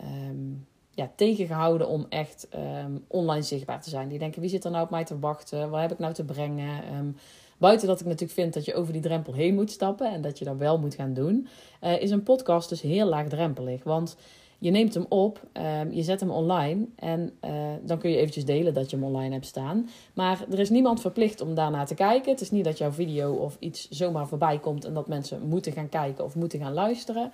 um, 0.00 0.66
ja, 0.90 1.10
tegengehouden 1.16 1.88
om 1.88 2.06
echt 2.08 2.48
um, 2.84 3.04
online 3.08 3.42
zichtbaar 3.42 3.82
te 3.82 3.90
zijn. 3.90 4.08
Die 4.08 4.18
denken, 4.18 4.40
wie 4.40 4.50
zit 4.50 4.64
er 4.64 4.70
nou 4.70 4.84
op 4.84 4.90
mij 4.90 5.04
te 5.04 5.18
wachten? 5.18 5.70
Wat 5.70 5.80
heb 5.80 5.92
ik 5.92 5.98
nou 5.98 6.14
te 6.14 6.24
brengen? 6.24 6.94
Um, 6.94 7.16
buiten 7.58 7.86
dat 7.86 8.00
ik 8.00 8.06
natuurlijk 8.06 8.32
vind 8.32 8.54
dat 8.54 8.64
je 8.64 8.74
over 8.74 8.92
die 8.92 9.02
drempel 9.02 9.32
heen 9.32 9.54
moet 9.54 9.70
stappen 9.70 10.12
en 10.12 10.22
dat 10.22 10.38
je 10.38 10.44
dat 10.44 10.56
wel 10.56 10.78
moet 10.78 10.94
gaan 10.94 11.14
doen, 11.14 11.48
uh, 11.82 12.00
is 12.02 12.10
een 12.10 12.22
podcast 12.22 12.68
dus 12.68 12.80
heel 12.80 13.06
laagdrempelig. 13.06 13.84
Want 13.84 14.16
je 14.64 14.70
neemt 14.70 14.94
hem 14.94 15.06
op, 15.08 15.40
um, 15.52 15.92
je 15.92 16.02
zet 16.02 16.20
hem 16.20 16.30
online 16.30 16.86
en 16.96 17.32
uh, 17.44 17.50
dan 17.82 17.98
kun 17.98 18.10
je 18.10 18.16
eventjes 18.16 18.44
delen 18.44 18.74
dat 18.74 18.90
je 18.90 18.96
hem 18.96 19.04
online 19.04 19.32
hebt 19.32 19.46
staan. 19.46 19.88
Maar 20.14 20.44
er 20.50 20.58
is 20.58 20.70
niemand 20.70 21.00
verplicht 21.00 21.40
om 21.40 21.54
daarna 21.54 21.84
te 21.84 21.94
kijken. 21.94 22.30
Het 22.30 22.40
is 22.40 22.50
niet 22.50 22.64
dat 22.64 22.78
jouw 22.78 22.90
video 22.92 23.32
of 23.32 23.56
iets 23.58 23.88
zomaar 23.90 24.26
voorbij 24.26 24.58
komt 24.58 24.84
en 24.84 24.94
dat 24.94 25.08
mensen 25.08 25.48
moeten 25.48 25.72
gaan 25.72 25.88
kijken 25.88 26.24
of 26.24 26.34
moeten 26.34 26.60
gaan 26.60 26.72
luisteren. 26.72 27.32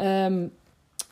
Um, 0.00 0.52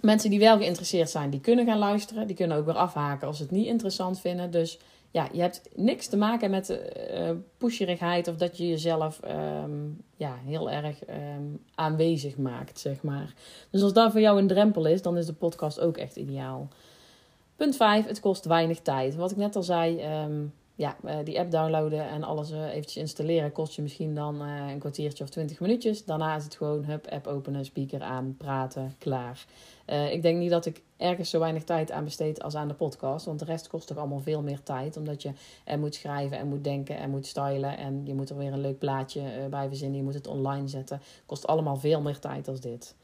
mensen 0.00 0.30
die 0.30 0.38
wel 0.38 0.56
geïnteresseerd 0.56 1.10
zijn, 1.10 1.30
die 1.30 1.40
kunnen 1.40 1.66
gaan 1.66 1.78
luisteren. 1.78 2.26
Die 2.26 2.36
kunnen 2.36 2.56
ook 2.56 2.64
weer 2.66 2.74
afhaken 2.74 3.26
als 3.26 3.36
ze 3.36 3.42
het 3.42 3.52
niet 3.52 3.66
interessant 3.66 4.20
vinden. 4.20 4.50
Dus 4.50 4.78
ja, 5.12 5.28
je 5.32 5.40
hebt 5.40 5.62
niks 5.74 6.06
te 6.06 6.16
maken 6.16 6.50
met 6.50 6.70
uh, 6.70 7.30
pusherigheid 7.56 8.28
of 8.28 8.36
dat 8.36 8.56
je 8.58 8.68
jezelf 8.68 9.20
um, 9.64 10.04
ja, 10.16 10.34
heel 10.44 10.70
erg 10.70 11.08
um, 11.08 11.62
aanwezig 11.74 12.36
maakt, 12.36 12.78
zeg 12.78 13.02
maar. 13.02 13.34
Dus 13.70 13.82
als 13.82 13.92
dat 13.92 14.12
voor 14.12 14.20
jou 14.20 14.38
een 14.38 14.46
drempel 14.46 14.86
is, 14.86 15.02
dan 15.02 15.16
is 15.16 15.26
de 15.26 15.32
podcast 15.32 15.80
ook 15.80 15.96
echt 15.96 16.16
ideaal. 16.16 16.68
Punt 17.56 17.76
5, 17.76 18.06
het 18.06 18.20
kost 18.20 18.44
weinig 18.44 18.80
tijd. 18.80 19.14
Wat 19.14 19.30
ik 19.30 19.36
net 19.36 19.56
al 19.56 19.62
zei, 19.62 20.22
um, 20.24 20.52
ja, 20.82 21.22
die 21.24 21.38
app 21.38 21.50
downloaden 21.50 22.08
en 22.08 22.22
alles 22.22 22.50
eventjes 22.50 22.96
installeren 22.96 23.52
kost 23.52 23.74
je 23.74 23.82
misschien 23.82 24.14
dan 24.14 24.40
een 24.40 24.78
kwartiertje 24.78 25.24
of 25.24 25.30
twintig 25.30 25.60
minuutjes. 25.60 26.04
Daarna 26.04 26.36
is 26.36 26.44
het 26.44 26.54
gewoon 26.54 26.84
hup, 26.84 27.06
app 27.06 27.26
openen, 27.26 27.64
speaker 27.64 28.02
aan, 28.02 28.34
praten, 28.38 28.94
klaar. 28.98 29.44
ik 30.10 30.22
denk 30.22 30.38
niet 30.38 30.50
dat 30.50 30.66
ik 30.66 30.82
ergens 30.96 31.30
zo 31.30 31.38
weinig 31.38 31.64
tijd 31.64 31.90
aan 31.90 32.04
besteed 32.04 32.42
als 32.42 32.54
aan 32.54 32.68
de 32.68 32.74
podcast. 32.74 33.26
Want 33.26 33.38
de 33.38 33.44
rest 33.44 33.68
kost 33.68 33.86
toch 33.86 33.96
allemaal 33.96 34.20
veel 34.20 34.42
meer 34.42 34.62
tijd. 34.62 34.96
Omdat 34.96 35.22
je 35.22 35.32
er 35.64 35.78
moet 35.78 35.94
schrijven 35.94 36.38
en 36.38 36.48
moet 36.48 36.64
denken 36.64 36.96
en 36.96 37.10
moet 37.10 37.26
stylen. 37.26 37.76
En 37.76 38.06
je 38.06 38.14
moet 38.14 38.30
er 38.30 38.36
weer 38.36 38.52
een 38.52 38.60
leuk 38.60 38.78
plaatje 38.78 39.22
bij 39.50 39.68
verzinnen. 39.68 39.96
Je 39.96 40.04
moet 40.04 40.14
het 40.14 40.26
online 40.26 40.68
zetten. 40.68 41.00
Kost 41.26 41.46
allemaal 41.46 41.76
veel 41.76 42.00
meer 42.00 42.18
tijd 42.18 42.48
als 42.48 42.60
dit. 42.60 42.94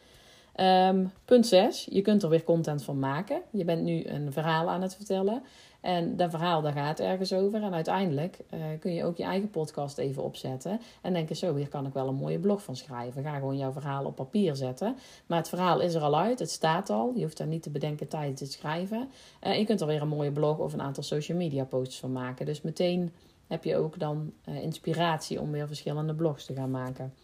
Ehm, 0.58 1.06
punt 1.24 1.46
6. 1.46 1.86
Je 1.90 2.02
kunt 2.02 2.22
er 2.22 2.28
weer 2.28 2.44
content 2.44 2.82
van 2.82 2.98
maken. 2.98 3.42
Je 3.50 3.64
bent 3.64 3.82
nu 3.82 4.06
een 4.06 4.32
verhaal 4.32 4.68
aan 4.68 4.82
het 4.82 4.94
vertellen. 4.94 5.42
En 5.80 6.16
dat 6.16 6.30
verhaal, 6.30 6.62
daar 6.62 6.72
gaat 6.72 7.00
ergens 7.00 7.32
over. 7.32 7.62
En 7.62 7.74
uiteindelijk 7.74 8.38
uh, 8.54 8.60
kun 8.80 8.94
je 8.94 9.04
ook 9.04 9.16
je 9.16 9.22
eigen 9.22 9.50
podcast 9.50 9.98
even 9.98 10.22
opzetten. 10.22 10.80
En 11.02 11.12
denken, 11.12 11.36
zo, 11.36 11.54
hier 11.54 11.68
kan 11.68 11.86
ik 11.86 11.92
wel 11.92 12.08
een 12.08 12.14
mooie 12.14 12.38
blog 12.38 12.62
van 12.62 12.76
schrijven. 12.76 13.22
Ga 13.22 13.34
gewoon 13.34 13.56
jouw 13.56 13.72
verhaal 13.72 14.04
op 14.04 14.16
papier 14.16 14.56
zetten. 14.56 14.96
Maar 15.26 15.38
het 15.38 15.48
verhaal 15.48 15.80
is 15.80 15.94
er 15.94 16.02
al 16.02 16.18
uit, 16.18 16.38
het 16.38 16.50
staat 16.50 16.90
al. 16.90 17.12
Je 17.14 17.22
hoeft 17.22 17.36
daar 17.36 17.46
niet 17.46 17.62
te 17.62 17.70
bedenken 17.70 18.08
tijdens 18.08 18.40
het 18.40 18.52
schrijven. 18.52 19.08
Uh, 19.44 19.50
en 19.50 19.58
je 19.58 19.64
kunt 19.64 19.80
er 19.80 19.86
weer 19.86 20.02
een 20.02 20.08
mooie 20.08 20.32
blog 20.32 20.58
of 20.58 20.72
een 20.72 20.82
aantal 20.82 21.02
social 21.02 21.38
media 21.38 21.64
posts 21.64 21.98
van 21.98 22.12
maken. 22.12 22.46
Dus 22.46 22.62
meteen 22.62 23.12
heb 23.46 23.64
je 23.64 23.76
ook 23.76 23.98
dan 23.98 24.32
uh, 24.48 24.62
inspiratie 24.62 25.40
om 25.40 25.50
weer 25.50 25.66
verschillende 25.66 26.14
blogs 26.14 26.44
te 26.44 26.54
gaan 26.54 26.70
maken. 26.70 27.14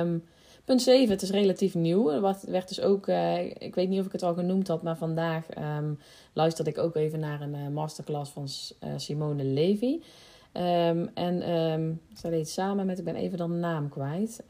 Um, 0.00 0.24
Punt 0.68 0.82
7, 0.82 1.10
het 1.10 1.22
is 1.22 1.30
relatief 1.30 1.74
nieuw. 1.74 2.20
Wat 2.20 2.42
werd 2.42 2.68
dus 2.68 2.80
ook, 2.80 3.06
uh, 3.06 3.44
ik 3.44 3.74
weet 3.74 3.88
niet 3.88 4.00
of 4.00 4.06
ik 4.06 4.12
het 4.12 4.22
al 4.22 4.34
genoemd 4.34 4.68
had, 4.68 4.82
maar 4.82 4.96
vandaag 4.96 5.44
um, 5.58 5.98
luisterde 6.32 6.70
ik 6.70 6.78
ook 6.78 6.96
even 6.96 7.20
naar 7.20 7.40
een 7.40 7.54
uh, 7.54 7.68
masterclass 7.68 8.30
van 8.30 8.48
uh, 8.84 8.90
Simone 8.96 9.44
Levy. 9.44 10.00
Um, 10.52 11.10
en 11.14 11.50
um, 11.50 12.00
zij 12.14 12.30
deed 12.30 12.48
samen 12.48 12.86
met, 12.86 12.98
ik 12.98 13.04
ben 13.04 13.14
even 13.14 13.38
dan 13.38 13.60
naam 13.60 13.88
kwijt. 13.88 14.44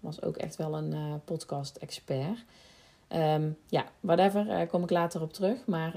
was 0.00 0.22
ook 0.22 0.36
echt 0.36 0.56
wel 0.56 0.76
een 0.76 1.20
podcast-expert. 1.24 2.44
ja, 3.68 3.84
whatever, 4.00 4.66
kom 4.66 4.82
ik 4.82 4.90
later 4.90 5.22
op 5.22 5.32
terug. 5.32 5.66
Maar 5.66 5.92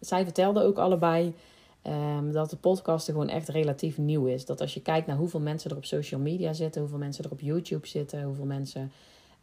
zij 0.00 0.24
vertelde 0.24 0.62
ook 0.62 0.78
allebei 0.78 1.34
Um, 1.86 2.32
dat 2.32 2.50
de 2.50 2.56
podcast 2.56 3.06
gewoon 3.06 3.28
echt 3.28 3.48
relatief 3.48 3.98
nieuw 3.98 4.26
is. 4.26 4.44
Dat 4.44 4.60
als 4.60 4.74
je 4.74 4.82
kijkt 4.82 5.06
naar 5.06 5.16
hoeveel 5.16 5.40
mensen 5.40 5.70
er 5.70 5.76
op 5.76 5.84
social 5.84 6.20
media 6.20 6.52
zitten, 6.52 6.80
hoeveel 6.80 6.98
mensen 6.98 7.24
er 7.24 7.30
op 7.30 7.40
YouTube 7.40 7.86
zitten, 7.86 8.22
hoeveel 8.22 8.44
mensen 8.44 8.92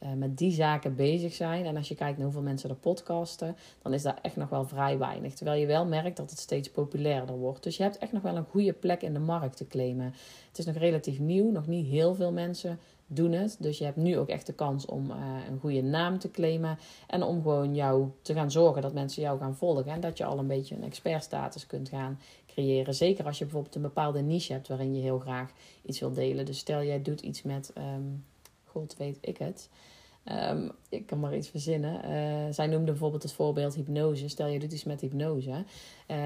uh, 0.04 0.10
met 0.14 0.38
die 0.38 0.52
zaken 0.52 0.96
bezig 0.96 1.34
zijn. 1.34 1.66
En 1.66 1.78
als 1.78 1.88
je 1.88 1.96
kijkt 1.96 2.18
naar 2.18 2.26
hoeveel 2.26 2.44
mensen 2.44 2.70
er 2.70 2.76
podcasten, 2.76 3.56
dan 3.82 3.94
is 3.94 4.02
daar 4.02 4.20
echt 4.22 4.36
nog 4.36 4.50
wel 4.50 4.66
vrij 4.66 4.98
weinig. 4.98 5.34
Terwijl 5.34 5.60
je 5.60 5.68
wel 5.68 5.86
merkt 5.86 6.18
dat 6.18 6.30
het 6.30 6.40
steeds 6.40 6.70
populairder 6.70 7.38
wordt. 7.38 7.64
Dus 7.64 7.78
je 7.78 7.84
hebt 7.84 7.98
echt 7.98 8.12
nog 8.12 8.22
wel 8.22 8.36
een 8.36 8.46
goede 8.50 8.74
plek 8.74 9.02
in 9.02 9.14
de 9.14 9.20
markt 9.20 9.58
te 9.58 9.68
claimen. 9.68 10.14
Het 10.48 10.58
is 10.58 10.66
nog 10.66 10.76
relatief 10.76 11.20
nieuw, 11.20 11.52
nog 11.52 11.68
niet 11.68 11.88
heel 11.88 12.16
veel 12.16 12.32
mensen 12.32 12.80
doen 13.08 13.32
het. 13.32 13.58
Dus 13.60 13.78
je 13.78 13.84
hebt 13.84 13.98
nu 13.98 14.18
ook 14.18 14.28
echt 14.28 14.46
de 14.46 14.54
kans 14.54 14.86
om 14.86 15.12
uh, 15.12 15.18
een 15.50 15.60
goede 15.60 15.82
naam 15.82 16.20
te 16.20 16.32
claimen. 16.32 16.78
En 17.08 17.24
om 17.24 17.42
gewoon 17.42 17.76
jou 17.76 18.08
te 18.22 18.34
gaan 18.34 18.52
zorgen 18.52 18.82
dat 18.82 18.94
mensen 18.94 19.22
jou 19.22 19.40
gaan 19.40 19.56
volgen. 19.56 19.92
En 19.92 20.00
dat 20.00 20.18
je 20.18 20.26
al 20.26 20.40
een 20.40 20.48
beetje 20.48 20.76
een 20.76 20.84
expertstatus 20.84 21.68
kunt 21.68 21.90
gaan 21.90 22.20
creëren. 22.48 22.94
Zeker 22.94 23.26
als 23.26 23.38
je 23.38 23.44
bijvoorbeeld 23.44 23.76
een 23.76 23.82
bepaalde 23.82 24.22
niche 24.22 24.54
hebt 24.54 24.68
waarin 24.68 24.96
je 24.96 25.02
heel 25.02 25.20
graag 25.20 25.52
iets 25.86 26.00
wil 26.00 26.14
delen. 26.14 26.46
Dus 26.46 26.58
stel 26.58 26.84
jij 26.84 27.02
doet 27.02 27.22
iets 27.22 27.42
met, 27.42 27.74
um, 27.78 28.26
god 28.64 28.96
weet 28.98 29.18
ik 29.22 29.38
het. 29.38 29.70
Um, 30.32 30.72
ik 30.90 31.06
kan 31.06 31.20
maar 31.20 31.36
iets 31.36 31.50
verzinnen. 31.50 31.94
Uh, 32.06 32.54
zij 32.54 32.68
noemde 32.68 32.92
bijvoorbeeld 32.92 33.24
het 33.24 33.34
voorbeeld 33.34 33.76
hypnose. 33.76 34.30
Stel 34.30 34.48
je 34.48 34.60
doet 34.60 34.72
iets 34.72 34.84
met 34.84 35.02
hypnose. 35.02 35.64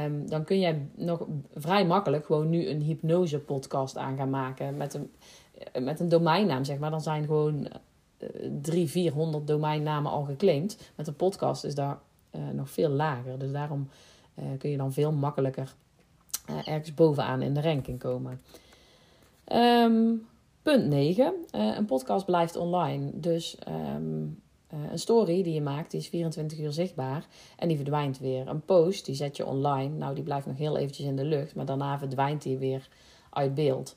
Um, 0.06 0.30
dan 0.30 0.44
kun 0.44 0.60
jij 0.60 0.88
nog 0.96 1.28
vrij 1.56 1.86
makkelijk 1.86 2.26
gewoon 2.26 2.50
nu 2.50 2.68
een 2.68 2.82
hypnose 2.82 3.40
podcast 3.40 3.98
aan 3.98 4.18
gaan 4.18 4.30
maken. 4.30 4.78
Met 4.78 4.94
een, 4.94 5.02
eh, 5.02 5.41
met 5.80 6.00
een 6.00 6.10
domeinnaam, 6.10 6.64
zeg 6.64 6.78
maar. 6.78 6.92
Dan 6.92 7.02
zijn 7.02 7.26
gewoon 7.26 7.68
uh, 8.20 8.28
drie, 8.62 8.90
vierhonderd 8.90 9.48
domeinnamen 9.48 10.12
al 10.12 10.24
geclaimd. 10.24 10.78
Met 10.96 11.08
een 11.08 11.16
podcast 11.16 11.64
is 11.64 11.76
daar 11.76 12.00
uh, 12.32 12.42
nog 12.54 12.70
veel 12.70 12.90
lager. 12.90 13.40
Dus 13.40 13.52
daarom 13.52 13.90
kun 14.58 14.70
je 14.70 14.78
dan 14.78 14.94
veel 14.94 15.12
makkelijker 15.12 15.74
ergens 16.66 16.94
bovenaan 16.94 17.42
in 17.42 17.54
de 17.54 17.62
ranking 17.62 18.00
komen. 18.00 18.42
Um, 19.54 20.26
punt 20.62 20.86
9. 20.86 21.34
een 21.52 21.86
podcast 21.86 22.26
blijft 22.26 22.56
online. 22.56 23.10
Dus 23.14 23.58
um, 23.96 24.42
een 24.92 25.00
story 25.00 25.44
die 25.44 25.54
je 25.54 25.62
maakt, 25.62 25.92
die 25.92 26.00
is 26.00 26.08
24 26.08 26.60
uur 26.60 26.72
zichtbaar 26.72 27.26
en 27.58 27.68
die 27.68 27.78
verdwijnt 27.78 28.20
weer. 28.20 28.48
Een 28.48 28.66
post, 28.66 29.06
die 29.06 29.16
zet 29.16 29.38
je 29.38 29.46
online. 29.46 29.98
Nou, 29.98 30.16
die 30.16 30.24
blijft 30.24 30.46
nog 30.46 30.58
heel 30.58 30.78
eventjes 30.78 31.06
in 31.06 31.16
de 31.16 31.26
lucht, 31.26 31.56
maar 31.56 31.66
daarna 31.66 32.00
verdwijnt 32.00 32.42
die 32.42 32.58
weer 32.58 32.88
uit 33.30 33.56
beeld. 33.56 33.96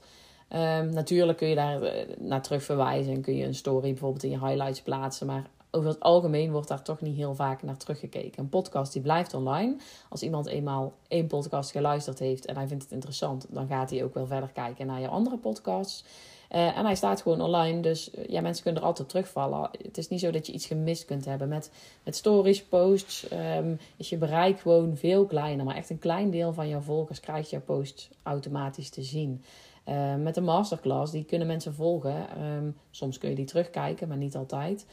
Um, 0.48 0.92
natuurlijk 0.92 1.38
kun 1.38 1.48
je 1.48 1.54
daar 1.54 1.82
eh, 1.82 2.16
naar 2.18 2.42
terug 2.42 2.62
verwijzen 2.62 3.12
en 3.12 3.20
kun 3.20 3.36
je 3.36 3.44
een 3.44 3.54
story 3.54 3.90
bijvoorbeeld 3.90 4.22
in 4.22 4.30
je 4.30 4.46
highlights 4.46 4.82
plaatsen. 4.82 5.26
Maar 5.26 5.46
over 5.70 5.88
het 5.88 6.00
algemeen 6.00 6.52
wordt 6.52 6.68
daar 6.68 6.82
toch 6.82 7.00
niet 7.00 7.16
heel 7.16 7.34
vaak 7.34 7.62
naar 7.62 7.76
teruggekeken. 7.76 8.42
Een 8.42 8.48
podcast 8.48 8.92
die 8.92 9.02
blijft 9.02 9.34
online. 9.34 9.76
Als 10.08 10.22
iemand 10.22 10.46
eenmaal 10.46 10.92
één 11.08 11.26
podcast 11.26 11.70
geluisterd 11.70 12.18
heeft 12.18 12.46
en 12.46 12.56
hij 12.56 12.66
vindt 12.66 12.82
het 12.82 12.92
interessant, 12.92 13.46
dan 13.50 13.66
gaat 13.66 13.90
hij 13.90 14.04
ook 14.04 14.14
wel 14.14 14.26
verder 14.26 14.50
kijken 14.52 14.86
naar 14.86 15.00
je 15.00 15.08
andere 15.08 15.36
podcasts. 15.36 16.04
Uh, 16.50 16.78
en 16.78 16.84
hij 16.84 16.94
staat 16.94 17.22
gewoon 17.22 17.40
online, 17.40 17.80
dus 17.80 18.14
uh, 18.14 18.24
ja, 18.26 18.40
mensen 18.40 18.62
kunnen 18.62 18.82
er 18.82 18.88
altijd 18.88 19.08
terugvallen. 19.08 19.70
Het 19.82 19.98
is 19.98 20.08
niet 20.08 20.20
zo 20.20 20.30
dat 20.30 20.46
je 20.46 20.52
iets 20.52 20.66
gemist 20.66 21.04
kunt 21.04 21.24
hebben. 21.24 21.48
Met, 21.48 21.70
met 22.02 22.16
stories, 22.16 22.64
posts 22.64 23.26
um, 23.32 23.78
is 23.96 24.08
je 24.08 24.16
bereik 24.16 24.60
gewoon 24.60 24.96
veel 24.96 25.26
kleiner. 25.26 25.64
Maar 25.64 25.76
echt 25.76 25.90
een 25.90 25.98
klein 25.98 26.30
deel 26.30 26.52
van 26.52 26.68
jouw 26.68 26.80
volgers 26.80 27.20
krijgt 27.20 27.50
jouw 27.50 27.60
post 27.60 28.08
automatisch 28.22 28.90
te 28.90 29.02
zien. 29.02 29.42
Uh, 29.88 30.14
met 30.14 30.36
een 30.36 30.44
masterclass, 30.44 31.12
die 31.12 31.24
kunnen 31.24 31.46
mensen 31.46 31.74
volgen. 31.74 32.42
Um, 32.42 32.76
soms 32.90 33.18
kun 33.18 33.28
je 33.28 33.34
die 33.34 33.44
terugkijken, 33.44 34.08
maar 34.08 34.16
niet 34.16 34.36
altijd. 34.36 34.86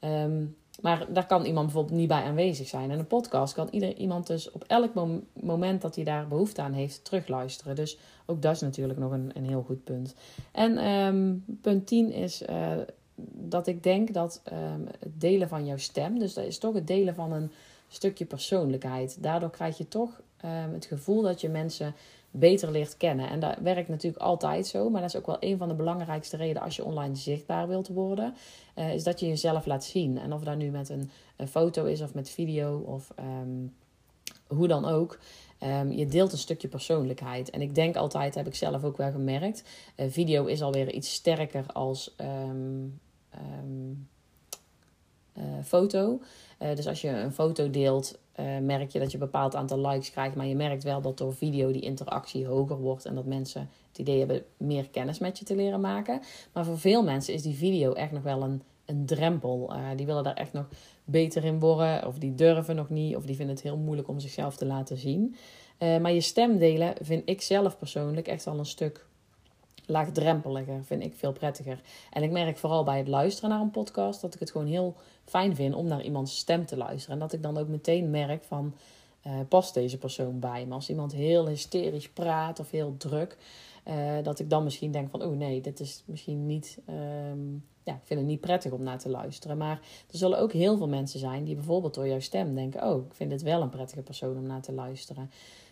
Um, 0.00 0.56
maar 0.80 1.06
daar 1.12 1.26
kan 1.26 1.44
iemand 1.44 1.66
bijvoorbeeld 1.66 1.98
niet 1.98 2.08
bij 2.08 2.22
aanwezig 2.22 2.68
zijn. 2.68 2.90
En 2.90 2.98
een 2.98 3.06
podcast 3.06 3.54
kan 3.54 3.68
ieder, 3.70 3.96
iemand 3.96 4.26
dus 4.26 4.50
op 4.50 4.64
elk 4.66 4.90
moment 5.32 5.82
dat 5.82 5.94
hij 5.94 6.04
daar 6.04 6.28
behoefte 6.28 6.62
aan 6.62 6.72
heeft 6.72 7.04
terugluisteren. 7.04 7.74
Dus 7.74 7.98
ook 8.26 8.42
dat 8.42 8.54
is 8.54 8.60
natuurlijk 8.60 8.98
nog 8.98 9.12
een, 9.12 9.30
een 9.34 9.46
heel 9.46 9.62
goed 9.62 9.84
punt. 9.84 10.14
En 10.52 10.88
um, 10.88 11.44
punt 11.60 11.86
10 11.86 12.12
is 12.12 12.42
uh, 12.42 12.72
dat 13.32 13.66
ik 13.66 13.82
denk 13.82 14.12
dat 14.12 14.42
het 14.98 15.20
delen 15.20 15.48
van 15.48 15.66
jouw 15.66 15.76
stem, 15.76 16.18
dus 16.18 16.34
dat 16.34 16.44
is 16.44 16.58
toch 16.58 16.74
het 16.74 16.86
delen 16.86 17.14
van 17.14 17.32
een 17.32 17.50
stukje 17.88 18.24
persoonlijkheid. 18.24 19.22
Daardoor 19.22 19.50
krijg 19.50 19.78
je 19.78 19.88
toch 19.88 20.20
het 20.72 20.84
gevoel 20.84 21.22
dat 21.22 21.40
je 21.40 21.48
mensen 21.48 21.94
beter 22.30 22.70
leert 22.70 22.96
kennen. 22.96 23.28
En 23.28 23.40
dat 23.40 23.56
werkt 23.62 23.88
natuurlijk 23.88 24.22
altijd 24.22 24.66
zo, 24.66 24.90
maar 24.90 25.00
dat 25.00 25.10
is 25.10 25.16
ook 25.16 25.26
wel 25.26 25.36
een 25.40 25.58
van 25.58 25.68
de 25.68 25.74
belangrijkste 25.74 26.36
redenen 26.36 26.62
als 26.62 26.76
je 26.76 26.84
online 26.84 27.16
zichtbaar 27.16 27.68
wilt 27.68 27.88
worden, 27.88 28.34
uh, 28.76 28.94
is 28.94 29.02
dat 29.02 29.20
je 29.20 29.26
jezelf 29.26 29.66
laat 29.66 29.84
zien. 29.84 30.18
En 30.18 30.32
of 30.32 30.42
dat 30.42 30.56
nu 30.56 30.70
met 30.70 30.88
een, 30.88 31.10
foto 31.48 31.84
is 31.84 32.00
of 32.00 32.14
met 32.14 32.30
video 32.30 32.78
of 32.78 33.12
um, 33.18 33.74
hoe 34.46 34.68
dan 34.68 34.84
ook. 34.84 35.18
Um, 35.62 35.92
je 35.92 36.06
deelt 36.06 36.32
een 36.32 36.38
stukje 36.38 36.68
persoonlijkheid. 36.68 37.50
En 37.50 37.60
ik 37.60 37.74
denk 37.74 37.96
altijd, 37.96 38.34
heb 38.34 38.46
ik 38.46 38.54
zelf 38.54 38.84
ook 38.84 38.96
wel 38.96 39.10
gemerkt, 39.10 39.64
uh, 39.96 40.06
video 40.08 40.44
is 40.46 40.62
alweer 40.62 40.92
iets 40.92 41.12
sterker 41.12 41.66
als 41.72 42.14
um, 42.48 43.00
foto. 45.64 46.20
dus 46.58 46.86
als 46.86 47.00
je 47.00 47.08
een 47.08 47.32
foto 47.32 47.70
deelt, 47.70 48.18
uh, 48.40 48.58
merk 48.58 48.90
je 48.90 48.98
dat 48.98 49.12
je 49.12 49.18
een 49.18 49.24
bepaald 49.24 49.54
aantal 49.54 49.80
likes 49.80 50.10
krijgt. 50.10 50.34
Maar 50.36 50.46
je 50.46 50.56
merkt 50.56 50.82
wel 50.82 51.00
dat 51.00 51.18
door 51.18 51.34
video 51.34 51.72
die 51.72 51.82
interactie 51.82 52.46
hoger 52.46 52.76
wordt. 52.76 53.04
En 53.04 53.14
dat 53.14 53.24
mensen 53.24 53.68
het 53.88 53.98
idee 53.98 54.18
hebben 54.18 54.42
meer 54.56 54.88
kennis 54.88 55.18
met 55.18 55.38
je 55.38 55.44
te 55.44 55.56
leren 55.56 55.80
maken. 55.80 56.20
Maar 56.52 56.64
voor 56.64 56.78
veel 56.78 57.02
mensen 57.02 57.34
is 57.34 57.42
die 57.42 57.54
video 57.54 57.92
echt 57.92 58.12
nog 58.12 58.22
wel 58.22 58.42
een, 58.42 58.62
een 58.84 59.06
drempel. 59.06 59.72
Die 59.96 60.06
willen 60.06 60.24
daar 60.24 60.34
echt 60.34 60.52
nog 60.52 60.68
beter 61.04 61.44
in 61.44 61.60
worden. 61.60 62.06
Of 62.06 62.18
die 62.18 62.34
durven 62.34 62.76
nog 62.76 62.88
niet. 62.88 63.16
Of 63.16 63.24
die 63.24 63.36
vinden 63.36 63.54
het 63.54 63.64
heel 63.64 63.76
moeilijk 63.76 64.08
om 64.08 64.20
zichzelf 64.20 64.56
te 64.56 64.66
laten 64.66 64.96
zien. 64.96 65.36
Maar 65.78 66.12
je 66.12 66.20
stem 66.20 66.58
delen 66.58 66.94
vind 67.00 67.22
ik 67.24 67.42
zelf 67.42 67.78
persoonlijk 67.78 68.28
echt 68.28 68.46
al 68.46 68.58
een 68.58 68.66
stuk 68.66 69.06
laagdrempeliger. 69.90 70.84
Vind 70.84 71.02
ik 71.02 71.14
veel 71.14 71.32
prettiger. 71.32 71.80
En 72.10 72.22
ik 72.22 72.30
merk 72.30 72.58
vooral 72.58 72.84
bij 72.84 72.98
het 72.98 73.08
luisteren 73.08 73.50
naar 73.50 73.60
een 73.60 73.70
podcast 73.70 74.20
dat 74.20 74.34
ik 74.34 74.40
het 74.40 74.50
gewoon 74.50 74.66
heel 74.66 74.94
fijn 75.24 75.54
vind 75.54 75.74
om 75.74 75.86
naar 75.86 76.02
iemands 76.02 76.36
stem 76.36 76.66
te 76.66 76.76
luisteren. 76.76 77.14
En 77.14 77.20
dat 77.20 77.32
ik 77.32 77.42
dan 77.42 77.58
ook 77.58 77.68
meteen 77.68 78.10
merk 78.10 78.44
van, 78.44 78.74
uh, 79.26 79.32
past 79.48 79.74
deze 79.74 79.98
persoon 79.98 80.38
bij 80.38 80.66
me? 80.66 80.74
Als 80.74 80.88
iemand 80.88 81.12
heel 81.12 81.48
hysterisch 81.48 82.08
praat 82.08 82.60
of 82.60 82.70
heel 82.70 82.94
druk, 82.96 83.36
uh, 83.88 84.22
dat 84.22 84.38
ik 84.38 84.50
dan 84.50 84.64
misschien 84.64 84.90
denk 84.90 85.10
van, 85.10 85.22
oh 85.22 85.36
nee, 85.36 85.60
dit 85.60 85.80
is 85.80 86.02
misschien 86.06 86.46
niet, 86.46 86.78
um, 87.30 87.64
ja, 87.82 87.94
ik 87.94 88.00
vind 88.04 88.20
het 88.20 88.28
niet 88.28 88.40
prettig 88.40 88.72
om 88.72 88.82
naar 88.82 88.98
te 88.98 89.08
luisteren. 89.08 89.56
Maar 89.56 89.80
er 90.10 90.18
zullen 90.18 90.38
ook 90.38 90.52
heel 90.52 90.76
veel 90.76 90.88
mensen 90.88 91.20
zijn 91.20 91.44
die 91.44 91.54
bijvoorbeeld 91.54 91.94
door 91.94 92.08
jouw 92.08 92.20
stem 92.20 92.54
denken, 92.54 92.84
oh, 92.84 93.06
ik 93.06 93.14
vind 93.14 93.32
het 93.32 93.42
wel 93.42 93.62
een 93.62 93.68
prettige 93.68 94.02
persoon 94.02 94.36
om 94.36 94.46
naar 94.46 94.62
te 94.62 94.72
luisteren. 94.72 95.30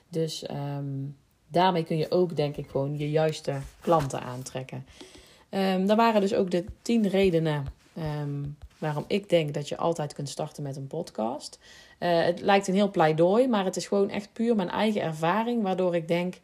Dus 0.09 0.51
um, 0.51 1.17
daarmee 1.49 1.85
kun 1.85 1.97
je 1.97 2.11
ook, 2.11 2.37
denk 2.37 2.57
ik, 2.57 2.69
gewoon 2.71 2.99
je 2.99 3.11
juiste 3.11 3.61
klanten 3.81 4.23
aantrekken. 4.23 4.87
Um, 5.51 5.87
daar 5.87 5.97
waren 5.97 6.21
dus 6.21 6.35
ook 6.35 6.51
de 6.51 6.65
tien 6.83 7.09
redenen 7.09 7.67
ehm, 7.95 8.45
waarom 8.79 9.05
ik 9.07 9.29
denk 9.29 9.55
dat 9.55 9.69
je 9.69 9.77
altijd 9.77 10.15
kunt 10.15 10.29
starten 10.29 10.63
met 10.63 10.77
een 10.77 10.87
podcast. 10.87 11.59
Uh, 12.01 12.25
het 12.25 12.41
lijkt 12.41 12.69
een 12.69 12.75
heel 12.75 12.91
pleidooi, 12.91 13.49
maar 13.49 13.65
het 13.65 13.77
is 13.77 13.87
gewoon 13.87 14.11
echt 14.11 14.33
puur 14.33 14.57
mijn 14.57 14.71
eigen 14.71 15.03
ervaring, 15.03 15.63
waardoor 15.63 15.95
ik 15.95 16.09
denk 16.09 16.35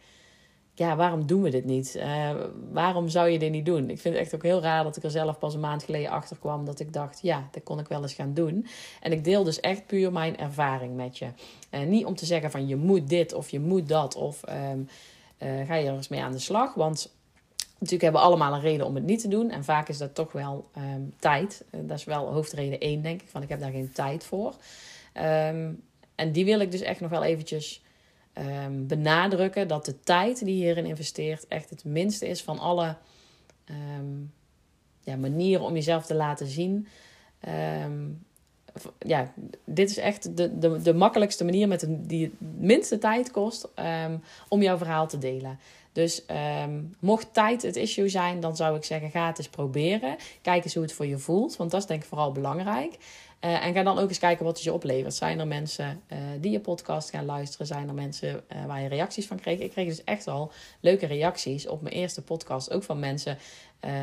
ja, 0.75 0.97
waarom 0.97 1.27
doen 1.27 1.43
we 1.43 1.51
dit 1.51 1.65
niet? 1.65 1.95
Uh, 1.97 2.31
waarom 2.73 3.09
zou 3.09 3.29
je 3.29 3.39
dit 3.39 3.51
niet 3.51 3.67
doen? 3.67 3.91
Ik 3.91 3.99
vind 3.99 4.15
het 4.15 4.25
echt 4.25 4.35
ook 4.35 4.43
heel 4.43 4.61
raar 4.61 4.85
dat 4.85 4.97
ik 4.97 5.03
er 5.03 5.11
zelf 5.11 5.39
pas 5.39 5.55
een 5.55 5.61
maand 5.61 5.83
geleden 5.83 6.11
achter 6.11 6.37
kwam 6.37 6.65
dat 6.65 6.81
ik 6.81 6.93
dacht, 6.93 7.19
ja, 7.23 7.49
dat 7.51 7.63
kon 7.63 7.79
ik 7.79 7.89
wel 7.89 8.03
eens 8.03 8.15
gaan 8.15 8.35
doen. 8.35 8.67
En 9.01 9.13
ik 9.13 9.25
deel 9.25 9.45
dus 9.45 9.61
echt 9.61 9.87
puur 9.87 10.13
mijn 10.13 10.39
ervaring 10.39 10.97
met 10.97 11.19
je. 11.19 11.27
Uh, 11.71 11.81
niet 11.81 12.05
om 12.05 12.15
te 12.15 12.27
zeggen 12.27 12.51
van 12.51 12.67
je 12.67 12.77
moet 12.77 13.09
dit 13.09 13.33
of 13.33 13.51
je 13.51 13.61
moet 13.61 13.89
dat 13.89 14.15
of 14.15 14.41
um, 14.49 14.89
uh, 15.43 15.67
ga 15.67 15.75
je 15.75 15.87
er 15.87 15.95
eens 15.95 16.09
mee 16.09 16.23
aan 16.23 16.33
de 16.33 16.39
slag. 16.39 16.75
Want 16.75 17.15
natuurlijk 17.73 18.03
hebben 18.03 18.21
we 18.21 18.27
allemaal 18.27 18.55
een 18.55 18.61
reden 18.61 18.87
om 18.87 18.95
het 18.95 19.05
niet 19.05 19.21
te 19.21 19.29
doen. 19.29 19.51
En 19.51 19.65
vaak 19.65 19.89
is 19.89 19.99
dat 19.99 20.15
toch 20.15 20.33
wel 20.33 20.69
um, 20.79 21.15
tijd. 21.19 21.65
dat 21.71 21.99
is 21.99 22.05
wel 22.05 22.33
hoofdreden 22.33 22.81
één, 22.81 23.03
denk 23.03 23.23
ik, 23.23 23.29
van 23.29 23.43
ik 23.43 23.49
heb 23.49 23.61
daar 23.61 23.71
geen 23.71 23.93
tijd 23.93 24.25
voor. 24.25 24.55
Um, 25.15 25.83
en 26.15 26.33
die 26.33 26.45
wil 26.45 26.61
ik 26.61 26.71
dus 26.71 26.81
echt 26.81 27.01
nog 27.01 27.11
wel 27.11 27.25
eventjes 27.25 27.84
um, 28.39 28.87
benadrukken 28.87 29.69
dat 29.69 29.85
de 29.85 30.01
tijd 30.01 30.45
die 30.45 30.57
je 30.57 30.65
hierin 30.65 30.87
investeert 30.87 31.47
echt 31.49 31.71
het 31.71 31.85
minste 31.85 32.29
is 32.29 32.43
van 32.43 32.59
alle 32.59 32.97
um, 33.99 34.33
ja, 35.01 35.17
manieren 35.17 35.65
om 35.65 35.75
jezelf 35.75 36.07
te 36.07 36.15
laten 36.15 36.47
zien. 36.47 36.89
Um, 37.85 38.27
ja, 38.99 39.33
dit 39.65 39.91
is 39.91 39.97
echt 39.97 40.37
de, 40.37 40.59
de, 40.59 40.83
de 40.83 40.95
makkelijkste 40.95 41.45
manier 41.45 41.69
met 41.69 41.81
de, 41.81 42.07
die 42.07 42.25
het 42.25 42.61
minste 42.61 42.99
tijd 42.99 43.31
kost 43.31 43.69
om 44.49 44.63
jouw 44.63 44.79
verhaal 44.79 45.09
te 45.09 45.19
delen. 45.19 45.59
Dus 45.95 46.25
mocht 46.99 47.35
tijd 47.35 47.63
het 47.63 47.77
issue 47.77 48.09
zijn, 48.09 48.41
dan 48.41 48.57
zou 48.57 48.77
ik 48.77 48.85
zeggen: 48.85 49.11
ga 49.11 49.27
het 49.27 49.39
eens 49.39 49.49
proberen. 49.49 50.17
Kijk 50.43 50.65
eens 50.65 50.75
hoe 50.75 50.83
het 50.83 50.93
voor 50.93 51.07
je 51.07 51.19
voelt, 51.19 51.57
want 51.57 51.71
dat 51.71 51.81
is 51.81 51.87
denk 51.87 52.03
ik 52.03 52.09
vooral 52.09 52.33
belangrijk. 52.33 52.97
Uh, 53.45 53.67
en 53.67 53.75
ga 53.75 53.83
dan 53.83 53.99
ook 53.99 54.09
eens 54.09 54.19
kijken 54.19 54.45
wat 54.45 54.55
het 54.55 54.65
je 54.65 54.73
oplevert. 54.73 55.15
Zijn 55.15 55.41
er 55.41 55.47
mensen 55.47 56.03
uh, 56.13 56.19
die 56.41 56.51
je 56.51 56.61
podcast 56.61 57.11
gaan 57.11 57.25
luisteren? 57.25 57.67
Zijn 57.67 57.89
er 57.89 57.95
mensen 57.95 58.29
uh, 58.29 58.65
waar 58.67 58.83
je 58.83 58.89
reacties 58.89 59.27
van 59.27 59.41
kreeg? 59.41 59.59
Ik 59.59 59.71
kreeg 59.71 59.89
dus 59.89 60.05
echt 60.05 60.29
al 60.29 60.53
leuke 60.81 61.07
reacties 61.07 61.67
op 61.67 61.83
mijn 61.83 61.95
eerste 61.95 62.23
podcast. 62.23 62.73
Ook 62.73 62.83
van 62.83 62.99
mensen 62.99 63.39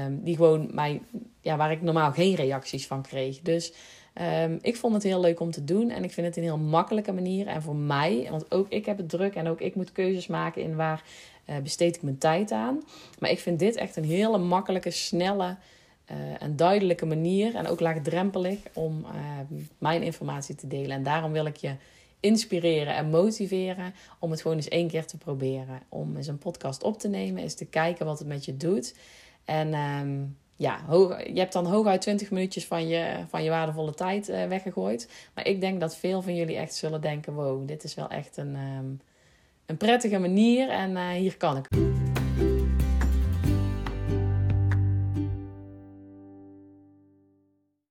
um, 0.06 0.24
die 0.24 0.36
gewoon 0.36 0.70
mij, 0.74 1.02
ja, 1.42 1.58
waar 1.58 1.72
ik 1.72 1.82
normaal 1.82 2.12
geen 2.12 2.36
reacties 2.36 2.88
van 2.88 3.02
kreeg. 3.02 3.40
Dus 3.40 3.74
um, 4.44 4.60
ik 4.62 4.78
vond 4.78 4.94
het 4.94 5.04
heel 5.04 5.20
leuk 5.20 5.40
om 5.40 5.52
te 5.52 5.64
doen. 5.64 5.90
En 5.90 6.04
ik 6.04 6.12
vind 6.12 6.28
het 6.28 6.38
een 6.38 6.44
heel 6.44 6.58
makkelijke 6.58 7.12
manier. 7.12 7.48
En 7.48 7.62
voor 7.62 7.76
mij, 7.76 8.28
want 8.30 8.52
ook 8.52 8.70
ik 8.70 8.86
heb 8.86 8.98
het 8.98 9.10
druk 9.10 9.36
en 9.36 9.48
ook 9.48 9.62
ik 9.62 9.76
moet 9.76 9.92
keuzes 9.92 10.28
maken 10.28 10.62
in 10.62 10.76
waar 10.76 11.04
besteed 11.64 11.96
ik 11.96 12.02
mijn 12.02 12.18
tijd 12.18 12.52
aan. 12.52 12.84
Maar 13.20 13.30
ik 13.30 13.40
vind 13.40 13.60
dit 13.60 13.76
echt 13.76 13.96
een 13.96 14.06
hele 14.06 14.38
makkelijke, 14.38 14.92
snelle 14.92 15.58
uh, 16.12 16.18
een 16.40 16.56
duidelijke 16.56 17.06
manier 17.06 17.56
en 17.56 17.68
ook 17.68 17.80
laagdrempelig 17.80 18.60
om 18.74 19.06
uh, 19.06 19.12
mijn 19.78 20.04
informatie 20.04 20.56
te 20.56 20.68
delen. 20.68 20.92
En 20.92 21.04
daarom 21.04 21.32
wil 21.32 21.46
ik 21.46 21.56
je 21.56 21.76
inspireren 22.20 22.96
en 22.96 23.10
motiveren 23.10 23.94
om 24.20 24.32
het 24.32 24.42
gewoon 24.42 24.58
eens 24.58 24.68
één 24.68 24.88
keer 24.88 25.06
te 25.06 25.18
proberen. 25.18 25.82
Om 25.90 26.16
eens 26.16 26.28
een 26.28 26.38
podcast 26.38 26.84
op 26.84 27.00
te 27.00 27.08
nemen, 27.08 27.42
eens 27.42 27.56
te 27.56 27.66
kijken 27.66 28.06
wat 28.06 28.20
het 28.20 28.28
met 28.28 28.46
je 28.46 28.58
doet. 28.58 28.96
En 29.46 29.74
um, 29.74 30.38
ja, 30.56 30.82
je 31.34 31.40
hebt 31.40 31.54
dan 31.54 31.66
hooguit 31.66 32.02
20 32.02 32.32
minuutjes 32.32 32.66
van 32.66 32.88
je, 32.88 33.16
van 33.28 33.44
je 33.44 33.50
waardevolle 33.50 33.94
tijd 33.94 34.28
weggegooid. 34.28 35.10
Maar 35.34 35.48
ik 35.48 35.62
denk 35.62 35.80
dat 35.80 35.96
veel 35.96 36.22
van 36.22 36.36
jullie 36.36 36.56
echt 36.56 36.76
zullen 36.76 37.02
denken: 37.02 37.34
wow, 37.34 37.68
dit 37.68 37.84
is 37.84 37.94
wel 37.94 38.10
echt 38.10 38.38
een, 38.38 38.56
um, 38.56 39.00
een 39.72 39.78
prettige 39.78 40.20
manier 40.20 40.70
en 40.70 41.12
hier 41.12 41.38
kan 41.38 41.58
ik. 41.58 41.66